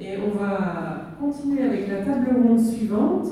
Et 0.00 0.16
on 0.18 0.36
va 0.36 1.12
continuer 1.20 1.62
avec 1.62 1.88
la 1.88 1.98
table 2.02 2.26
ronde 2.42 2.60
suivante 2.60 3.26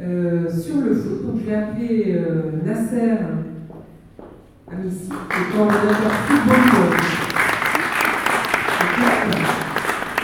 euh, 0.00 0.50
sur 0.50 0.76
le 0.80 0.94
foot. 0.94 1.24
Donc 1.26 1.40
je 1.40 1.46
vais 1.46 1.54
appeler 1.54 2.16
euh, 2.16 2.50
Nasser 2.64 3.12
Amissi, 4.70 5.08
football. 5.08 5.68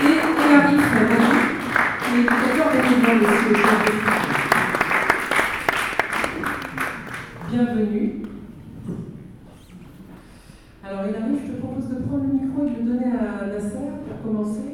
Et 0.02 0.16
Elari 0.16 0.76
Frédéric, 0.76 1.40
qui 2.00 2.14
est 2.14 2.21
éducateur 2.21 2.66
bénévole 2.72 3.22
aussi 3.22 3.46
au 3.46 3.54
club 3.54 3.80
de 3.87 3.92
foot. 3.92 4.18
Bienvenue. 7.50 8.22
Alors 10.82 11.02
Elari, 11.04 11.34
je 11.46 11.52
te 11.52 11.56
propose 11.60 11.88
de 11.90 11.94
prendre 12.06 12.24
le 12.24 12.32
micro 12.32 12.66
et 12.66 12.71
de 12.71 12.76
le 12.78 12.92
donner 12.92 13.12
à 13.12 13.46
Nasser 13.46 13.87
pour 14.08 14.32
commencer. 14.32 14.71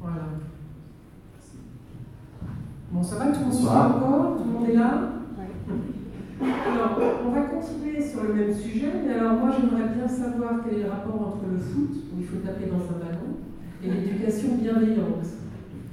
Voilà. 0.00 0.26
Bon, 2.92 3.02
ça 3.02 3.16
va, 3.16 3.26
tout 3.26 3.40
le 3.40 3.44
monde 3.46 3.52
suit 3.54 3.64
Bonsoir. 3.64 3.96
encore 3.96 4.36
Tout 4.38 4.44
le 4.44 4.50
monde 4.58 4.68
est 4.70 4.74
là 4.76 4.90
Alors, 6.40 6.98
on 7.26 7.30
va 7.30 7.42
continuer 7.42 8.00
sur 8.00 8.22
le 8.22 8.32
même 8.34 8.54
sujet, 8.54 8.92
mais 9.04 9.14
alors 9.14 9.32
moi 9.34 9.50
j'aimerais 9.50 9.88
bien 9.94 10.06
savoir 10.08 10.60
quel 10.64 10.78
est 10.80 10.82
le 10.84 10.90
rapport 10.90 11.20
entre 11.20 11.44
le 11.50 11.58
foot, 11.58 11.90
où 12.14 12.20
il 12.20 12.24
faut 12.24 12.38
taper 12.38 12.66
dans 12.66 12.84
un 12.94 12.98
ballon, 13.02 13.42
et 13.82 13.90
l'éducation 13.90 14.54
bienveillante. 14.56 15.26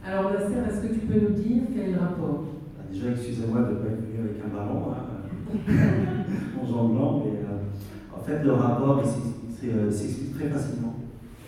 Alors 0.05 0.31
Nasser, 0.33 0.61
est-ce 0.69 0.81
que 0.87 0.93
tu 0.93 0.99
peux 1.01 1.19
nous 1.19 1.33
dire 1.35 1.63
quel 1.73 1.89
est 1.89 1.93
le 1.93 1.99
rapport 1.99 2.45
Bah, 2.77 2.83
Déjà, 2.91 3.09
excusez-moi 3.11 3.61
de 3.61 3.73
ne 3.73 3.75
pas 3.81 3.87
être 3.89 4.05
venu 4.05 4.19
avec 4.21 4.37
un 4.45 4.55
ballon, 4.55 4.93
hein, 4.93 5.03
en 6.61 6.67
jonglant, 6.67 7.23
mais 7.25 7.39
euh, 7.39 8.15
en 8.15 8.23
fait, 8.23 8.43
le 8.43 8.53
rapport 8.53 9.01
euh, 9.63 9.91
s'explique 9.91 10.35
très 10.35 10.49
facilement. 10.49 10.95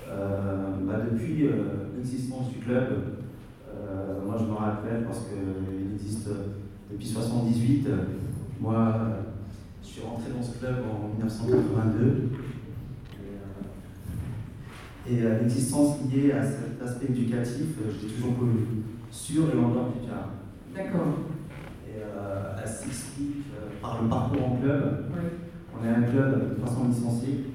Euh, 0.09 0.77
bah, 0.87 1.01
depuis 1.11 1.49
l'existence 1.95 2.49
du 2.49 2.59
club, 2.59 2.83
moi 4.25 4.35
je 4.39 4.45
me 4.45 4.53
rappelle 4.53 5.05
parce 5.05 5.25
qu'il 5.27 5.93
existe 5.93 6.29
depuis 6.91 7.07
78. 7.07 7.87
euh, 7.87 7.97
moi, 8.59 8.97
je 9.83 9.87
suis 9.87 10.01
rentré 10.01 10.31
dans 10.35 10.43
ce 10.43 10.57
club 10.57 10.75
en 10.89 11.09
1982. 11.09 12.29
Et, 15.09 15.21
l'existence 15.21 15.99
liée 16.11 16.33
à 16.33 16.43
cet 16.43 16.81
aspect 16.83 17.07
éducatif, 17.09 17.67
je 17.85 18.07
l'ai 18.07 18.13
toujours 18.13 18.37
connu 18.37 18.59
sur 19.11 19.43
en 19.43 19.69
dehors 19.69 19.91
du. 19.93 20.75
D'accord. 20.75 21.07
Et 21.97 22.01
euh, 22.01 22.53
elle 22.61 22.69
s'explique 22.69 23.45
euh, 23.55 23.81
par 23.81 24.03
le 24.03 24.07
parcours 24.07 24.51
en 24.51 24.55
club. 24.57 25.05
Oui. 25.09 25.25
On 25.73 25.83
est 25.83 25.89
un 25.89 26.03
club 26.03 26.33
avec 26.35 26.57
300 26.63 26.89
licenciés, 26.89 27.45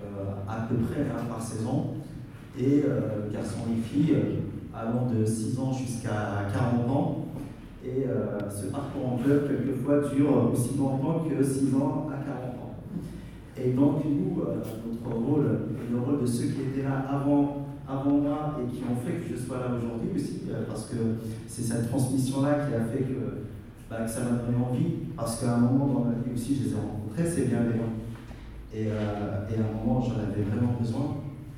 euh, 0.00 0.30
à 0.48 0.68
peu 0.68 0.76
près 0.76 1.00
hein, 1.00 1.24
par 1.28 1.42
saison. 1.42 1.94
Et 2.56 2.84
euh, 2.84 3.32
garçons 3.32 3.66
et 3.72 3.80
filles, 3.80 4.16
allant 4.72 5.06
de 5.10 5.24
6 5.24 5.58
ans 5.58 5.72
jusqu'à 5.72 6.46
40 6.52 6.88
ans. 6.88 7.26
Et 7.84 8.04
ce 8.50 8.66
parcours 8.66 9.14
en 9.14 9.16
club, 9.16 9.48
quelquefois, 9.48 10.00
dure 10.14 10.52
aussi 10.52 10.76
longtemps 10.76 11.24
que 11.24 11.42
6 11.42 11.74
ans 11.76 12.08
à 12.12 12.22
40 12.22 12.54
ans. 12.60 12.74
Et 13.56 13.70
donc, 13.70 14.04
nous, 14.04 14.36
notre 14.36 15.16
rôle, 15.16 15.46
et 15.70 15.90
le 15.90 15.98
rôle 15.98 16.20
de 16.20 16.26
ceux 16.26 16.48
qui 16.48 16.60
étaient 16.60 16.86
là 16.86 17.06
avant, 17.10 17.68
avant 17.88 18.18
moi 18.18 18.58
et 18.60 18.70
qui 18.70 18.82
ont 18.84 18.96
fait 18.96 19.14
que 19.14 19.34
je 19.34 19.42
sois 19.42 19.60
là 19.60 19.68
aujourd'hui 19.74 20.10
aussi, 20.14 20.42
parce 20.68 20.86
que 20.86 20.96
c'est 21.48 21.62
cette 21.62 21.88
transmission-là 21.88 22.66
qui 22.66 22.74
a 22.74 22.84
fait 22.84 23.04
que, 23.04 23.48
bah, 23.90 24.04
que 24.04 24.10
ça 24.10 24.20
m'a 24.20 24.38
donné 24.38 24.56
envie, 24.56 24.92
parce 25.16 25.40
qu'à 25.40 25.54
un 25.54 25.58
moment 25.58 25.86
dans 25.86 26.04
ma 26.04 26.12
vie 26.12 26.32
aussi, 26.32 26.54
je 26.54 26.64
les 26.64 26.70
ai 26.70 26.76
rencontrés, 26.76 27.28
c'est 27.28 27.48
bienveillant. 27.48 27.90
Et, 28.72 28.86
euh, 28.86 29.48
et 29.50 29.58
à 29.58 29.66
un 29.66 29.84
moment, 29.84 30.00
j'en 30.00 30.14
avais 30.14 30.42
vraiment 30.42 30.78
besoin 30.80 31.16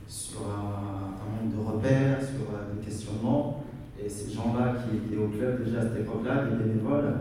sur 0.09 0.41
un, 0.41 1.13
un 1.21 1.29
manque 1.29 1.55
de 1.55 1.61
repères, 1.61 2.19
sur 2.23 2.49
euh, 2.55 2.75
des 2.75 2.83
questionnements. 2.83 3.63
Et 4.03 4.09
ces 4.09 4.33
gens-là 4.33 4.77
qui 4.81 4.97
étaient 4.97 5.23
au 5.23 5.29
club 5.29 5.63
déjà 5.63 5.81
à 5.81 5.83
cette 5.83 6.01
époque-là, 6.01 6.47
des 6.47 6.65
bénévoles, 6.65 7.13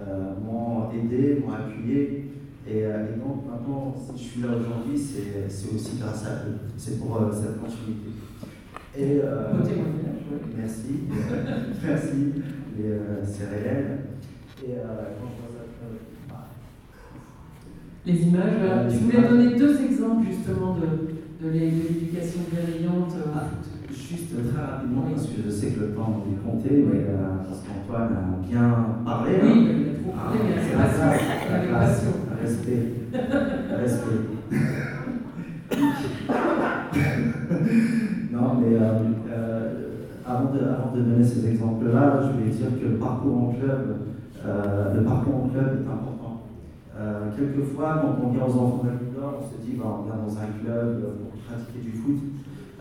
euh, 0.00 0.34
m'ont 0.44 0.90
aidé, 0.90 1.40
m'ont 1.46 1.52
appuyé. 1.52 2.32
Et, 2.68 2.78
et 2.78 3.18
donc 3.24 3.48
maintenant, 3.48 3.94
si 3.96 4.22
je 4.22 4.30
suis 4.30 4.42
là 4.42 4.48
aujourd'hui, 4.48 4.98
c'est 4.98 5.48
c'est 5.48 5.74
aussi 5.74 5.96
grâce 5.98 6.26
à 6.26 6.46
eux. 6.46 6.58
C'est 6.76 6.98
pour 6.98 7.18
cette 7.32 7.60
continuité. 7.60 8.10
Et, 8.98 9.20
Beau 9.20 9.62
témoignage, 9.62 10.26
oui. 10.30 10.38
Merci, 10.56 11.00
merci, 11.82 12.32
c'est 13.24 13.48
réel. 13.48 14.09
Et 14.62 14.72
euh, 14.72 14.76
quand 15.18 15.28
je 15.30 15.36
vois 15.40 15.50
ça, 15.56 15.62
euh, 15.84 15.86
bah, 16.28 16.44
Les 18.06 18.18
images. 18.22 18.58
Les 18.88 18.92
Tu 18.92 18.96
voulais 19.04 19.18
images. 19.18 19.30
donner 19.30 19.50
deux 19.58 19.74
exemples 19.84 20.26
justement 20.30 20.70
de, 20.76 20.86
de 21.46 21.50
l'é- 21.52 21.70
de 21.70 21.82
l'éducation 21.88 22.40
bienveillante 22.52 23.12
euh, 23.16 23.30
Ah. 23.34 23.36
juste 23.90 24.30
très 24.52 24.62
rapidement, 24.62 25.04
parce 25.14 25.26
que 25.28 25.38
je 25.44 25.50
sais 25.50 25.68
que 25.68 25.80
le 25.80 25.88
temps 25.92 26.12
est 26.30 26.40
compté, 26.46 26.70
mais 26.92 27.04
euh, 27.08 27.36
parce 27.48 27.60
qu'Antoine 27.62 28.12
a 28.12 28.14
bien 28.46 28.68
parlé. 29.04 29.32
hein. 29.36 29.40
Oui, 29.44 29.52
il 29.66 29.70
a 29.88 29.90
trop 30.02 30.12
Ah, 30.14 30.16
parlé, 30.24 30.38
mais 30.44 30.54
c'est 30.62 30.74
avec 30.74 30.76
la 30.76 30.88
classe, 30.88 31.20
la 31.50 31.58
classe, 31.66 31.94
passion. 32.00 32.14
respect, 32.42 32.84
respect. 33.76 34.20
non, 38.32 38.46
mais 38.60 38.72
euh, 38.76 38.80
euh, 39.30 39.68
avant, 40.26 40.50
de, 40.52 40.58
avant 40.60 40.90
de 40.94 41.00
donner 41.02 41.24
ces 41.24 41.46
exemples-là, 41.48 42.20
je 42.22 42.28
voulais 42.38 42.50
dire 42.50 42.68
que 42.80 42.86
le 42.86 42.94
parcours 42.96 43.48
en 43.48 43.52
club, 43.54 43.96
euh, 44.46 44.94
le 44.94 45.04
parcours 45.04 45.44
en 45.44 45.48
club 45.48 45.84
est 45.84 45.90
important. 45.90 46.42
Euh, 46.98 47.30
quelquefois, 47.36 48.00
quand 48.02 48.24
on 48.24 48.30
vient 48.30 48.44
aux 48.44 48.58
enfants 48.58 48.84
d'Alidor, 48.84 49.40
on 49.40 49.44
se 49.44 49.60
dit 49.64 49.76
bah, 49.76 50.00
on 50.00 50.04
vient 50.04 50.16
dans 50.16 50.32
un 50.32 50.62
club 50.62 51.02
pour 51.20 51.40
pratiquer 51.42 51.80
du 51.80 51.92
foot. 51.92 52.16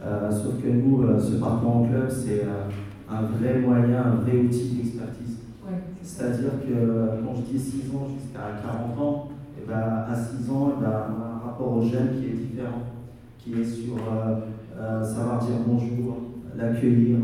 Euh, 0.06 0.32
sauf 0.32 0.62
que 0.62 0.68
nous, 0.70 1.04
ce 1.20 1.36
parcours 1.36 1.76
en 1.76 1.84
club, 1.86 2.10
c'est 2.10 2.46
un 3.10 3.22
vrai 3.24 3.60
moyen, 3.60 4.04
un 4.04 4.16
vrai 4.24 4.38
outil 4.38 4.76
d'expertise. 4.76 5.40
Ouais. 5.66 5.78
C'est-à-dire 6.02 6.52
que 6.66 7.26
quand 7.26 7.36
je 7.36 7.52
dis 7.52 7.60
6 7.60 7.96
ans 7.96 8.08
jusqu'à 8.16 8.62
40 8.66 9.00
ans, 9.00 9.30
et 9.58 9.68
ben, 9.68 9.76
à 9.76 10.16
6 10.16 10.50
ans, 10.50 10.74
eh 10.78 10.82
ben, 10.82 10.92
on 11.10 11.22
a 11.22 11.26
un 11.26 11.50
rapport 11.50 11.78
au 11.78 11.82
jeune 11.82 12.16
qui 12.18 12.28
est 12.28 12.38
différent, 12.48 12.84
qui 13.38 13.54
est 13.54 13.66
sur 13.66 13.96
savoir 15.04 15.40
dire 15.40 15.56
bonjour, 15.68 16.18
l'accueillir 16.56 17.18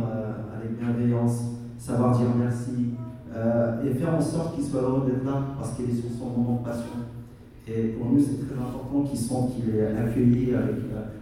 avec 0.53 0.77
bienveillance, 0.77 1.55
savoir 1.77 2.17
dire 2.17 2.27
merci, 2.37 2.94
euh, 3.35 3.83
et 3.83 3.93
faire 3.93 4.15
en 4.15 4.21
sorte 4.21 4.55
qu'il 4.55 4.63
soit 4.63 4.81
heureux 4.81 5.03
d'être 5.07 5.25
là 5.25 5.43
parce 5.59 5.73
qu'il 5.73 5.89
est 5.89 5.93
sur 5.93 6.09
son 6.17 6.29
moment 6.29 6.61
de 6.61 6.69
passion. 6.69 7.03
Et 7.67 7.89
pour 7.89 8.11
nous, 8.11 8.19
c'est 8.19 8.47
très 8.47 8.55
important 8.55 9.01
qu'il 9.01 9.19
sente 9.19 9.55
qu'il 9.55 9.75
est 9.75 9.87
accueilli 9.87 10.53
euh, 10.53 10.59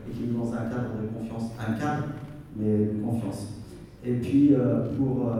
et 0.07 0.11
qu'il 0.11 0.29
est 0.29 0.33
dans 0.33 0.53
un 0.53 0.69
cadre 0.69 0.93
de 1.01 1.07
confiance. 1.07 1.51
Un 1.59 1.73
cadre, 1.73 2.03
mais 2.55 2.85
de 2.85 3.01
confiance. 3.03 3.47
Et 4.05 4.13
puis, 4.13 4.53
euh, 4.53 4.95
pour 4.95 5.31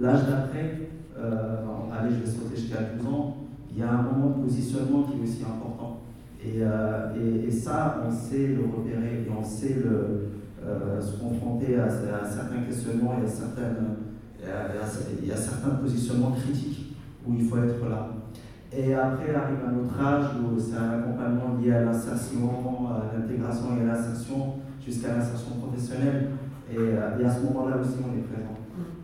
l'âge 0.00 0.20
d'après, 0.28 0.88
allez, 1.20 2.10
je 2.10 2.24
vais 2.24 2.30
sauter 2.30 2.56
jusqu'à 2.56 2.78
12 2.96 3.12
ans, 3.12 3.36
il 3.70 3.80
y 3.80 3.82
a 3.82 3.92
un 3.92 4.02
moment 4.02 4.38
de 4.38 4.44
positionnement 4.44 5.02
qui 5.02 5.18
est 5.18 5.22
aussi 5.22 5.42
important. 5.42 6.00
Et, 6.42 6.62
et, 7.46 7.50
ça, 7.50 8.02
on 8.06 8.10
sait 8.12 8.46
le 8.46 8.62
repérer 8.62 9.24
et 9.26 9.30
on 9.36 9.44
sait 9.44 9.74
le, 9.84 10.28
se 11.00 11.20
confronter 11.20 11.76
à 11.76 11.90
certains 11.90 12.62
questionnements 12.64 13.16
et 13.20 13.26
à, 13.26 13.28
certaines, 13.28 13.74
à- 14.46 15.26
et 15.26 15.32
à 15.32 15.36
certains 15.36 15.76
positionnements 15.76 16.32
critiques 16.32 16.96
où 17.26 17.34
il 17.34 17.44
faut 17.44 17.56
être 17.58 17.88
là. 17.88 18.10
Et 18.72 18.94
après 18.94 19.34
arrive 19.34 19.64
un 19.66 19.78
autre 19.80 19.96
âge 20.00 20.26
où 20.42 20.58
c'est 20.60 20.76
un 20.76 20.98
accompagnement 21.00 21.56
lié 21.60 21.72
à 21.72 21.84
l'insertion, 21.84 22.86
à 22.90 23.16
l'intégration 23.16 23.66
et 23.78 23.82
à 23.88 23.94
l'insertion 23.94 24.54
jusqu'à 24.84 25.16
l'insertion 25.16 25.56
professionnelle. 25.56 26.28
Et, 26.70 26.76
euh, 26.76 27.18
et 27.18 27.24
à 27.24 27.30
ce 27.30 27.44
moment-là 27.44 27.76
aussi, 27.80 27.96
on 28.04 28.12
est 28.16 28.22
présent. 28.28 28.54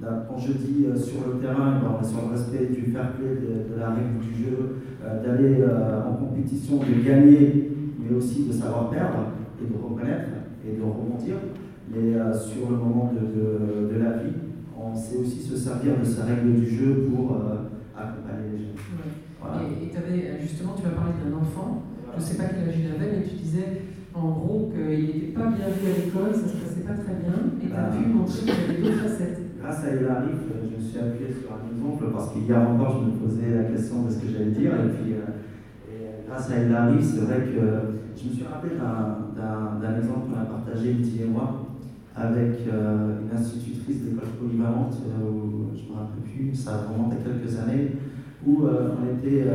Là, 0.03 0.27
Quand 0.29 0.37
je 0.39 0.53
dis 0.53 0.85
euh, 0.87 0.95
sur 0.97 1.27
le 1.27 1.41
terrain, 1.41 1.81
ben, 1.81 1.97
on 1.99 2.05
est 2.05 2.07
sur 2.09 2.21
le 2.29 2.33
respect 2.37 2.67
du 2.67 2.93
fair 2.93 3.13
play, 3.13 3.29
de, 3.41 3.73
de 3.75 3.81
la 3.81 3.89
règle 3.91 4.19
du 4.21 4.35
jeu, 4.45 4.77
euh, 5.03 5.23
d'aller 5.25 5.63
euh, 5.63 6.03
en 6.09 6.13
compétition, 6.15 6.77
de 6.77 7.03
gagner, 7.03 7.73
mais 7.99 8.15
aussi 8.15 8.45
de 8.45 8.53
savoir 8.53 8.91
perdre 8.91 9.29
et 9.63 9.67
de 9.67 9.75
reconnaître 9.83 10.29
et 10.69 10.77
de 10.77 10.83
rebondir. 10.83 11.37
Mais 11.91 12.13
sur 12.35 12.71
le 12.71 12.77
moment 12.77 13.13
de, 13.15 13.21
de- 13.21 13.95
de 13.95 13.99
la 14.03 14.11
vie, 14.19 14.33
on 14.85 14.95
sait 14.95 15.17
aussi 15.17 15.41
se 15.41 15.57
servir 15.57 15.99
de 15.99 16.05
sa 16.05 16.25
règle 16.25 16.55
du 16.61 16.67
jeu 16.69 17.09
pour 17.11 17.33
euh, 17.37 17.71
accompagner 17.97 18.53
les. 18.53 18.65
Ouais. 18.77 19.11
Voilà. 19.41 19.63
Et, 19.65 19.87
et 19.87 19.89
t'avais, 19.91 20.41
justement, 20.41 20.75
tu 20.79 20.87
as 20.87 20.91
parlé 20.91 21.13
d'un 21.25 21.37
enfant, 21.37 21.83
je 22.13 22.21
ne 22.21 22.25
sais 22.25 22.37
pas 22.37 22.45
quel 22.53 22.69
âge 22.69 22.79
il 22.79 22.91
avait, 22.91 23.17
mais 23.19 23.23
tu 23.25 23.35
disais 23.37 23.83
en 24.15 24.31
gros 24.31 24.71
qu'il 24.73 25.07
n'était 25.07 25.33
pas 25.35 25.49
bien 25.51 25.69
vu 25.73 25.85
à 25.91 25.95
l'école, 26.05 26.33
ça 26.35 26.47
se 26.49 26.57
passait 26.63 26.87
pas 26.87 26.95
très 26.95 27.15
bien, 27.19 27.35
et 27.63 27.67
tu 27.67 27.73
as 27.75 27.89
Ah. 27.89 27.91
pu 27.91 28.09
montrer 28.09 28.39
qu'il 28.41 28.49
y 28.49 28.53
avait 28.53 28.83
deux 28.83 28.97
facettes. 29.03 29.41
Grâce 29.61 29.85
à 29.85 29.91
Elarif, 29.97 30.39
euh, 30.53 30.69
je 30.71 30.77
me 30.77 30.81
suis 30.81 30.99
appuyé 31.01 31.33
sur 31.33 31.49
un 31.57 31.65
exemple 31.73 32.05
parce 32.13 32.33
qu'hier 32.33 32.61
encore, 32.61 33.01
je 33.01 33.07
me 33.11 33.17
posais 33.17 33.51
la 33.57 33.65
question 33.65 34.05
de 34.05 34.11
ce 34.11 34.19
que 34.21 34.29
j'allais 34.31 34.51
dire. 34.53 34.73
Et 34.77 34.89
puis, 34.93 35.13
euh, 35.17 35.33
et, 35.89 36.05
euh, 36.05 36.29
grâce 36.29 36.51
à 36.53 36.57
Elarif, 36.61 37.01
c'est 37.03 37.25
vrai 37.25 37.41
que 37.49 37.65
je 38.15 38.29
me 38.29 38.33
suis 38.35 38.45
rappelé 38.45 38.77
d'un 38.77 39.97
exemple 39.99 40.29
qu'on 40.31 40.39
a 40.41 40.45
partagé, 40.45 40.93
Lutti 40.93 41.23
et 41.23 41.27
moi, 41.27 41.64
avec 42.17 42.69
euh, 42.69 43.19
une 43.23 43.37
institutrice 43.37 44.03
d'école 44.05 44.29
polyvalente, 44.41 44.95
euh, 45.03 45.29
où, 45.29 45.77
je 45.77 45.83
ne 45.83 45.89
me 45.89 45.95
rappelle 45.95 46.23
plus, 46.23 46.55
ça 46.55 46.87
remonte 46.89 47.13
à 47.13 47.17
quelques 47.17 47.59
années, 47.59 47.93
où 48.47 48.67
euh, 48.67 48.95
on 49.01 49.19
était 49.19 49.47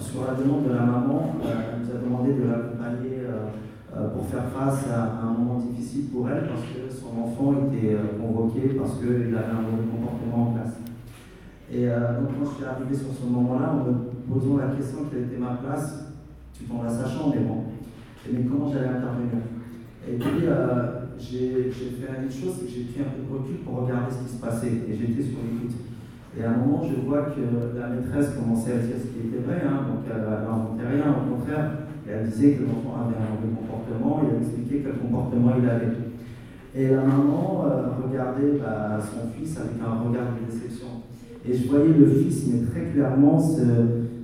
sur 0.00 0.26
la 0.26 0.34
demande 0.34 0.64
de 0.68 0.74
la 0.74 0.82
maman, 0.82 1.36
elle 1.42 1.80
nous 1.80 1.90
a 1.90 2.02
demandé 2.02 2.32
de 2.32 2.48
l'accompagner 2.48 3.22
pour 4.14 4.26
faire 4.26 4.44
face 4.50 4.86
à 4.90 5.26
un 5.26 5.32
moment 5.32 5.58
difficile 5.58 6.06
elle 6.28 6.48
parce 6.48 6.62
que 6.62 6.92
son 6.92 7.22
enfant 7.22 7.54
était 7.66 7.96
convoqué 8.20 8.74
parce 8.78 8.98
qu'il 8.98 9.34
avait 9.34 9.52
un 9.52 9.62
mauvais 9.62 9.86
comportement 9.90 10.50
en 10.50 10.52
classe. 10.54 10.78
Et 11.72 11.86
donc 11.86 12.34
quand 12.38 12.50
je 12.50 12.56
suis 12.56 12.64
arrivé 12.64 12.94
sur 12.94 13.14
ce 13.14 13.30
moment-là, 13.30 13.74
en 13.74 13.84
me 13.84 14.34
posant 14.34 14.56
la 14.56 14.74
question 14.74 14.98
quelle 15.10 15.24
était 15.24 15.38
ma 15.38 15.54
place, 15.54 16.12
tu 16.52 16.64
tombes 16.64 16.84
à 16.84 16.90
sachant, 16.90 17.32
mais 17.34 17.42
bon, 17.42 17.64
mais 18.30 18.42
comment 18.42 18.72
j'allais 18.72 18.88
intervenir? 18.88 19.38
J'ai 21.18 21.70
fait 21.70 22.08
une 22.22 22.30
chose, 22.30 22.54
c'est 22.58 22.66
que 22.66 22.72
j'ai 22.72 22.84
pris 22.94 23.02
un 23.02 23.10
peu 23.10 23.26
de 23.26 23.30
recul 23.30 23.58
pour 23.66 23.82
regarder 23.82 24.14
ce 24.14 24.22
qui 24.22 24.36
se 24.36 24.40
passait 24.40 24.72
et 24.86 24.92
j'étais 24.94 25.22
sur 25.22 25.42
l'écoute. 25.42 25.74
Et 26.38 26.44
à 26.44 26.52
un 26.52 26.56
moment, 26.58 26.86
je 26.86 27.02
vois 27.02 27.34
que 27.34 27.42
la 27.74 27.88
maîtresse 27.88 28.38
commençait 28.38 28.72
à 28.72 28.78
dire 28.78 28.96
ce 29.02 29.10
qui 29.10 29.26
était 29.26 29.42
vrai, 29.42 29.62
hein, 29.66 29.90
donc 29.90 30.06
elle 30.06 30.22
n'inventait 30.22 30.86
rien, 30.86 31.10
au 31.10 31.34
contraire, 31.34 31.88
elle 32.06 32.30
disait 32.30 32.54
que 32.54 32.62
l'enfant 32.62 33.02
avait 33.02 33.18
un 33.18 33.34
mauvais 33.34 33.52
comportement 33.58 34.22
et 34.22 34.34
elle 34.34 34.42
expliquait 34.46 34.86
quel 34.86 34.96
comportement 35.02 35.52
il 35.58 35.68
avait. 35.68 35.98
Et 36.74 36.94
la 36.94 37.02
maman 37.02 37.64
euh, 37.66 38.06
regardait 38.06 38.60
bah, 38.60 38.98
son 39.02 39.32
fils 39.34 39.58
avec 39.58 39.82
un 39.82 40.06
regard 40.06 40.36
de 40.38 40.46
déception. 40.46 41.02
Et 41.42 41.54
je 41.56 41.68
voyais 41.68 41.92
le 41.92 42.06
fils, 42.06 42.46
mais 42.46 42.66
très 42.66 42.92
clairement, 42.92 43.38
se 43.40 43.62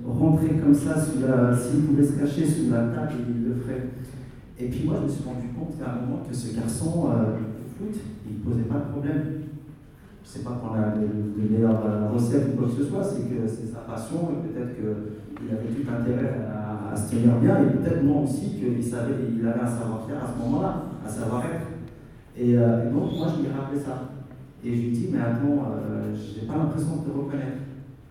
rentrer 0.07 0.55
comme 0.63 0.73
ça, 0.73 0.95
s'il 0.95 1.81
pouvait 1.81 2.05
se 2.05 2.13
cacher 2.13 2.45
sous 2.45 2.71
la 2.71 2.87
table, 2.93 3.13
il 3.27 3.49
le 3.49 3.55
ferait. 3.55 3.89
Et 4.57 4.67
puis 4.67 4.83
moi, 4.85 4.95
je 5.01 5.03
me 5.03 5.09
suis 5.09 5.23
rendu 5.23 5.47
compte 5.49 5.75
à 5.85 5.91
un 5.91 6.05
moment 6.05 6.23
que 6.27 6.33
ce 6.33 6.55
garçon, 6.55 7.09
euh, 7.09 7.37
foot, 7.77 7.99
il 8.25 8.39
ne 8.39 8.43
posait 8.43 8.69
pas 8.69 8.79
de 8.79 8.91
problème 8.91 9.45
sais 10.35 10.43
pas 10.43 10.59
qu'on 10.59 10.75
a 10.75 10.95
les, 10.99 11.49
meilleures 11.49 11.85
euh, 11.85 12.09
recettes 12.11 12.49
ou 12.53 12.57
quoi 12.57 12.67
que 12.67 12.83
ce 12.83 12.89
soit, 12.89 13.03
c'est 13.03 13.23
que 13.23 13.47
c'est 13.47 13.71
sa 13.71 13.79
passion 13.87 14.31
et 14.31 14.47
peut-être 14.47 14.75
qu'il 14.75 15.47
avait 15.51 15.71
tout 15.71 15.87
intérêt 15.87 16.43
à, 16.51 16.95
se 16.95 17.11
tenir 17.11 17.35
bien 17.39 17.59
et 17.59 17.77
peut-être 17.77 18.03
moi 18.03 18.23
aussi 18.23 18.55
qu'il 18.55 18.83
savait, 18.83 19.15
il 19.35 19.45
avait 19.45 19.59
un 19.59 19.67
savoir-faire 19.67 20.23
à 20.23 20.27
ce 20.31 20.39
moment-là, 20.43 20.83
un 21.05 21.09
savoir-être. 21.09 21.67
Et, 22.37 22.57
euh, 22.57 22.91
donc 22.91 23.11
moi 23.17 23.27
je 23.35 23.41
lui 23.41 23.49
ai 23.49 23.51
rappelé 23.51 23.79
ça. 23.79 24.11
Et 24.63 24.75
je 24.75 24.81
lui 24.81 24.87
ai 24.87 24.91
dit, 24.91 25.09
mais 25.11 25.19
attends, 25.19 25.71
euh, 25.71 26.15
je 26.15 26.41
n'ai 26.41 26.47
pas 26.47 26.57
l'impression 26.57 26.97
de 26.97 27.11
te 27.11 27.17
reconnaître. 27.17 27.63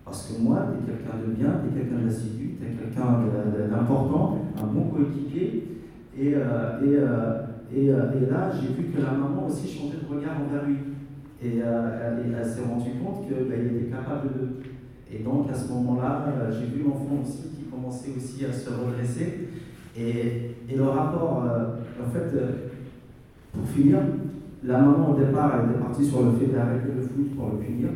Parce 0.05 0.27
que 0.27 0.41
moi, 0.41 0.67
tu 0.69 0.85
es 0.85 0.93
quelqu'un 0.93 1.17
de 1.17 1.33
bien, 1.33 1.49
tu 1.61 1.67
es 1.67 1.81
quelqu'un 1.81 2.05
d'assidu, 2.05 2.55
tu 2.57 2.63
es 2.63 2.77
quelqu'un 2.77 3.25
d'important, 3.69 4.37
un 4.55 4.67
bon 4.67 4.83
coéquipier. 4.85 5.67
Et, 6.17 6.27
et, 6.27 6.33
et, 7.73 7.85
et 7.85 7.91
là, 7.91 8.51
j'ai 8.53 8.73
vu 8.73 8.89
que 8.89 9.01
la 9.01 9.11
maman 9.11 9.47
aussi 9.47 9.67
changeait 9.67 9.97
de 9.97 10.13
regard 10.13 10.37
envers 10.41 10.65
lui. 10.65 10.77
Et, 11.43 11.61
euh, 11.61 12.23
elle 12.37 12.45
s'est 12.45 12.61
rendue 12.61 12.91
compte 13.03 13.27
qu'il 13.27 13.47
bah, 13.47 13.55
était 13.55 13.91
capable 13.91 14.29
de. 14.29 14.47
Et 15.11 15.23
donc 15.23 15.49
à 15.49 15.53
ce 15.53 15.71
moment-là, 15.71 16.25
euh, 16.27 16.51
j'ai 16.51 16.65
vu 16.65 16.83
l'enfant 16.83 17.21
aussi 17.21 17.49
qui 17.55 17.63
commençait 17.65 18.11
aussi 18.17 18.45
à 18.45 18.51
se 18.51 18.69
redresser. 18.69 19.49
Et, 19.97 20.51
le 20.75 20.83
rapport, 20.83 21.43
euh, 21.45 22.03
en 22.03 22.09
fait, 22.09 22.35
pour 23.53 23.67
finir, 23.69 23.99
la 24.63 24.79
maman 24.79 25.11
au 25.11 25.19
départ, 25.19 25.59
elle 25.59 25.69
était 25.69 25.79
partie 25.79 26.05
sur 26.05 26.23
le 26.23 26.31
fait 26.31 26.47
d'arrêter 26.47 26.89
le 26.95 27.01
foot 27.03 27.35
pour 27.35 27.51
le 27.51 27.57
punir. 27.59 27.89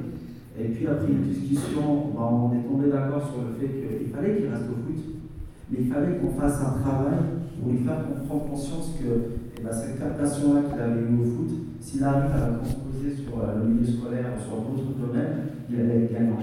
Et 0.57 0.65
puis 0.65 0.86
après 0.88 1.12
une 1.12 1.24
discussion, 1.24 2.12
bah, 2.15 2.30
on 2.31 2.54
est 2.54 2.63
tombé 2.63 2.92
d'accord 2.92 3.25
sur 3.25 3.42
le 3.42 3.54
fait 3.60 3.74
qu'il 3.74 4.13
fallait 4.13 4.36
qu'il 4.38 4.48
reste 4.50 4.69
au 4.69 4.75
foot, 4.86 5.04
mais 5.72 5.77
il 5.81 5.92
fallait 5.92 6.18
qu'on 6.18 6.39
fasse 6.39 6.62
un 6.62 6.80
travail 6.80 7.18
pour 7.60 7.72
lui 7.72 7.80
faire 7.80 8.04
prendre 8.28 8.50
conscience 8.50 8.96
que 9.00 9.40
eh 9.60 9.62
ben, 9.62 9.74
cette 9.74 10.00
captation-là 10.00 10.62
qu'il 10.62 10.82
avait 10.82 11.02
eue 11.02 11.20
au 11.20 11.26
foot, 11.26 11.52
s'il 11.82 12.04
arrive 12.04 12.32
à 12.32 12.40
la 12.40 12.58
transposer 12.58 13.12
sur 13.12 13.40
euh, 13.40 13.60
le 13.60 13.70
milieu 13.70 13.86
scolaire, 13.86 14.32
ou 14.36 14.40
sur 14.40 14.62
d'autres 14.64 14.96
domaines, 14.96 15.52
il 15.70 15.80
allait 15.80 16.06
être 16.06 16.14
gagnant. 16.14 16.40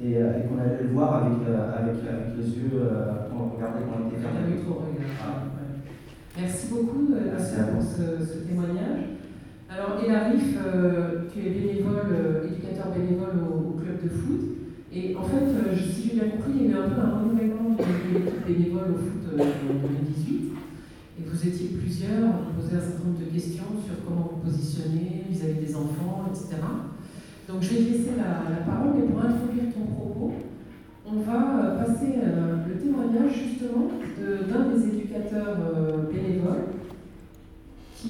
Et, 0.00 0.16
euh, 0.16 0.40
et 0.40 0.48
qu'on 0.48 0.60
allait 0.60 0.82
le 0.82 0.92
voir 0.92 1.24
avec, 1.24 1.44
euh, 1.48 1.76
avec, 1.76 2.00
avec, 2.00 2.36
les 2.36 2.48
yeux, 2.48 2.80
quand 3.28 3.36
on 3.36 3.56
regardait 3.56 3.84
quand 3.84 4.04
on 4.04 4.08
était 4.08 4.20
fermé. 4.20 4.56
Ah. 5.20 5.44
Merci 6.38 6.68
beaucoup 6.68 7.08
Merci 7.12 7.54
pour 7.72 7.82
ce, 7.82 8.24
ce, 8.24 8.38
témoignage. 8.44 9.20
Alors, 9.68 10.00
Elarif, 10.04 10.56
tu 11.32 11.40
es 11.40 11.50
bénévole, 11.50 12.44
éducateur 12.44 12.92
bénévole 12.92 13.40
au, 13.52 13.76
club 13.80 14.02
de 14.02 14.08
foot. 14.08 14.55
Et 14.96 15.14
en 15.14 15.24
fait, 15.24 15.44
si 15.92 16.08
j'ai 16.08 16.14
bien 16.14 16.30
compris, 16.30 16.52
il 16.56 16.62
y 16.62 16.68
a 16.68 16.70
eu 16.70 16.74
un 16.80 16.88
peu 16.88 17.00
un 17.02 17.20
renouvellement 17.20 17.76
de 17.76 17.84
l'équipe 18.16 18.46
bénévole 18.48 18.96
au 18.96 18.98
foot 19.04 19.28
en 19.28 19.88
2018. 19.92 20.52
Et 21.20 21.22
vous 21.28 21.48
étiez 21.48 21.76
plusieurs, 21.76 22.32
on 22.48 22.58
posait 22.58 22.76
un 22.76 22.80
certain 22.80 23.04
nombre 23.04 23.20
de 23.20 23.28
questions 23.28 23.76
sur 23.84 24.00
comment 24.08 24.32
vous 24.32 24.50
positionnez 24.50 25.24
vis-à-vis 25.28 25.66
des 25.66 25.76
enfants, 25.76 26.24
etc. 26.32 26.56
Donc 27.46 27.60
je 27.60 27.68
vais 27.74 27.80
laisser 27.92 28.16
la, 28.16 28.64
parole, 28.64 28.94
mais 28.96 29.06
pour 29.12 29.20
introduire 29.20 29.68
ton 29.74 29.84
propos, 29.84 30.32
on 31.04 31.20
va 31.20 31.60
euh, 31.60 31.84
passer 31.84 32.16
euh, 32.16 32.64
le 32.66 32.80
témoignage 32.80 33.36
justement 33.36 33.92
d'un 34.16 34.72
des 34.72 34.96
éducateurs 34.96 35.58
euh, 35.60 36.10
bénévoles 36.10 36.72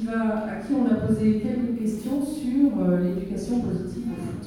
à 0.09 0.61
qui 0.61 0.73
on 0.75 0.87
a 0.87 1.07
posé 1.07 1.41
quelques 1.41 1.79
questions 1.79 2.25
sur 2.25 2.87
l'éducation 3.03 3.61
positive 3.61 4.05
au 4.13 4.23
foot. 4.23 4.47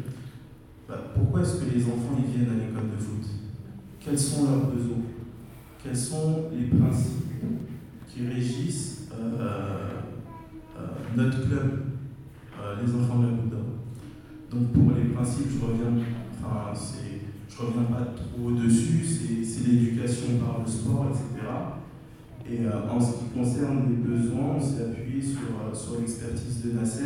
Bah, 0.91 0.97
pourquoi 1.15 1.39
est-ce 1.39 1.61
que 1.61 1.73
les 1.73 1.85
enfants 1.85 2.17
viennent 2.17 2.49
à 2.49 2.65
l'école 2.65 2.91
de 2.91 3.01
foot? 3.01 3.25
Quels 3.97 4.19
sont 4.19 4.43
leurs 4.43 4.65
besoins? 4.71 5.05
Quels 5.81 5.95
sont 5.95 6.49
les 6.51 6.65
principes 6.65 7.31
qui 8.09 8.27
régissent 8.27 9.07
euh, 9.13 10.01
euh, 10.77 10.87
notre 11.15 11.47
club, 11.47 11.83
euh, 12.59 12.75
les 12.85 12.93
enfants 12.93 13.19
de 13.19 13.27
la 13.27 13.31
Bouddha 13.31 13.63
Donc 14.51 14.73
pour 14.73 14.91
les 14.97 15.13
principes, 15.13 15.47
je 15.57 15.65
reviens, 15.65 16.03
enfin, 16.43 16.73
je 17.47 17.57
reviens 17.57 17.83
pas 17.83 18.07
trop 18.13 18.51
dessus, 18.51 19.05
c'est 19.05 19.69
l'éducation 19.69 20.39
par 20.45 20.59
le 20.59 20.69
sport, 20.69 21.07
etc. 21.11 21.47
Et 22.49 22.67
en 22.67 22.99
ce 22.99 23.13
qui 23.13 23.39
concerne 23.39 23.83
les 23.87 23.95
besoins, 23.95 24.57
on 24.57 24.61
s'est 24.61 24.83
appuyé 24.83 25.21
sur, 25.21 25.73
sur 25.73 26.01
l'expertise 26.01 26.65
de 26.65 26.73
Nasser, 26.73 27.05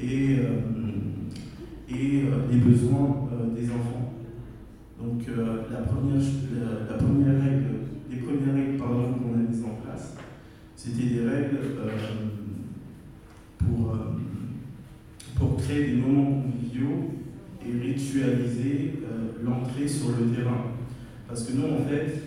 et, 0.00 0.38
et 1.90 2.22
les 2.50 2.58
besoins 2.58 3.28
des 3.54 3.70
enfants. 3.70 4.14
Donc 5.00 5.22
la, 5.26 5.78
première, 5.78 6.22
la, 6.88 6.96
première 6.96 7.42
règle, 7.42 7.66
les 8.10 8.18
premières 8.18 8.54
règles 8.54 8.78
qu'on 8.78 9.34
a 9.34 9.48
mises 9.48 9.64
en 9.64 9.82
place, 9.82 10.16
c'était 10.76 11.14
des 11.14 11.28
règles 11.28 11.58
pour, 13.58 13.96
pour 15.36 15.56
créer 15.56 15.92
des 15.92 16.00
moments 16.00 16.42
conviviaux 16.42 17.12
et 17.66 17.80
ritualiser 17.80 18.94
euh, 19.04 19.44
l'entrée 19.44 19.86
sur 19.86 20.08
le 20.10 20.34
terrain. 20.34 20.72
Parce 21.28 21.44
que 21.44 21.56
nous, 21.56 21.64
en 21.64 21.88
fait, 21.88 22.22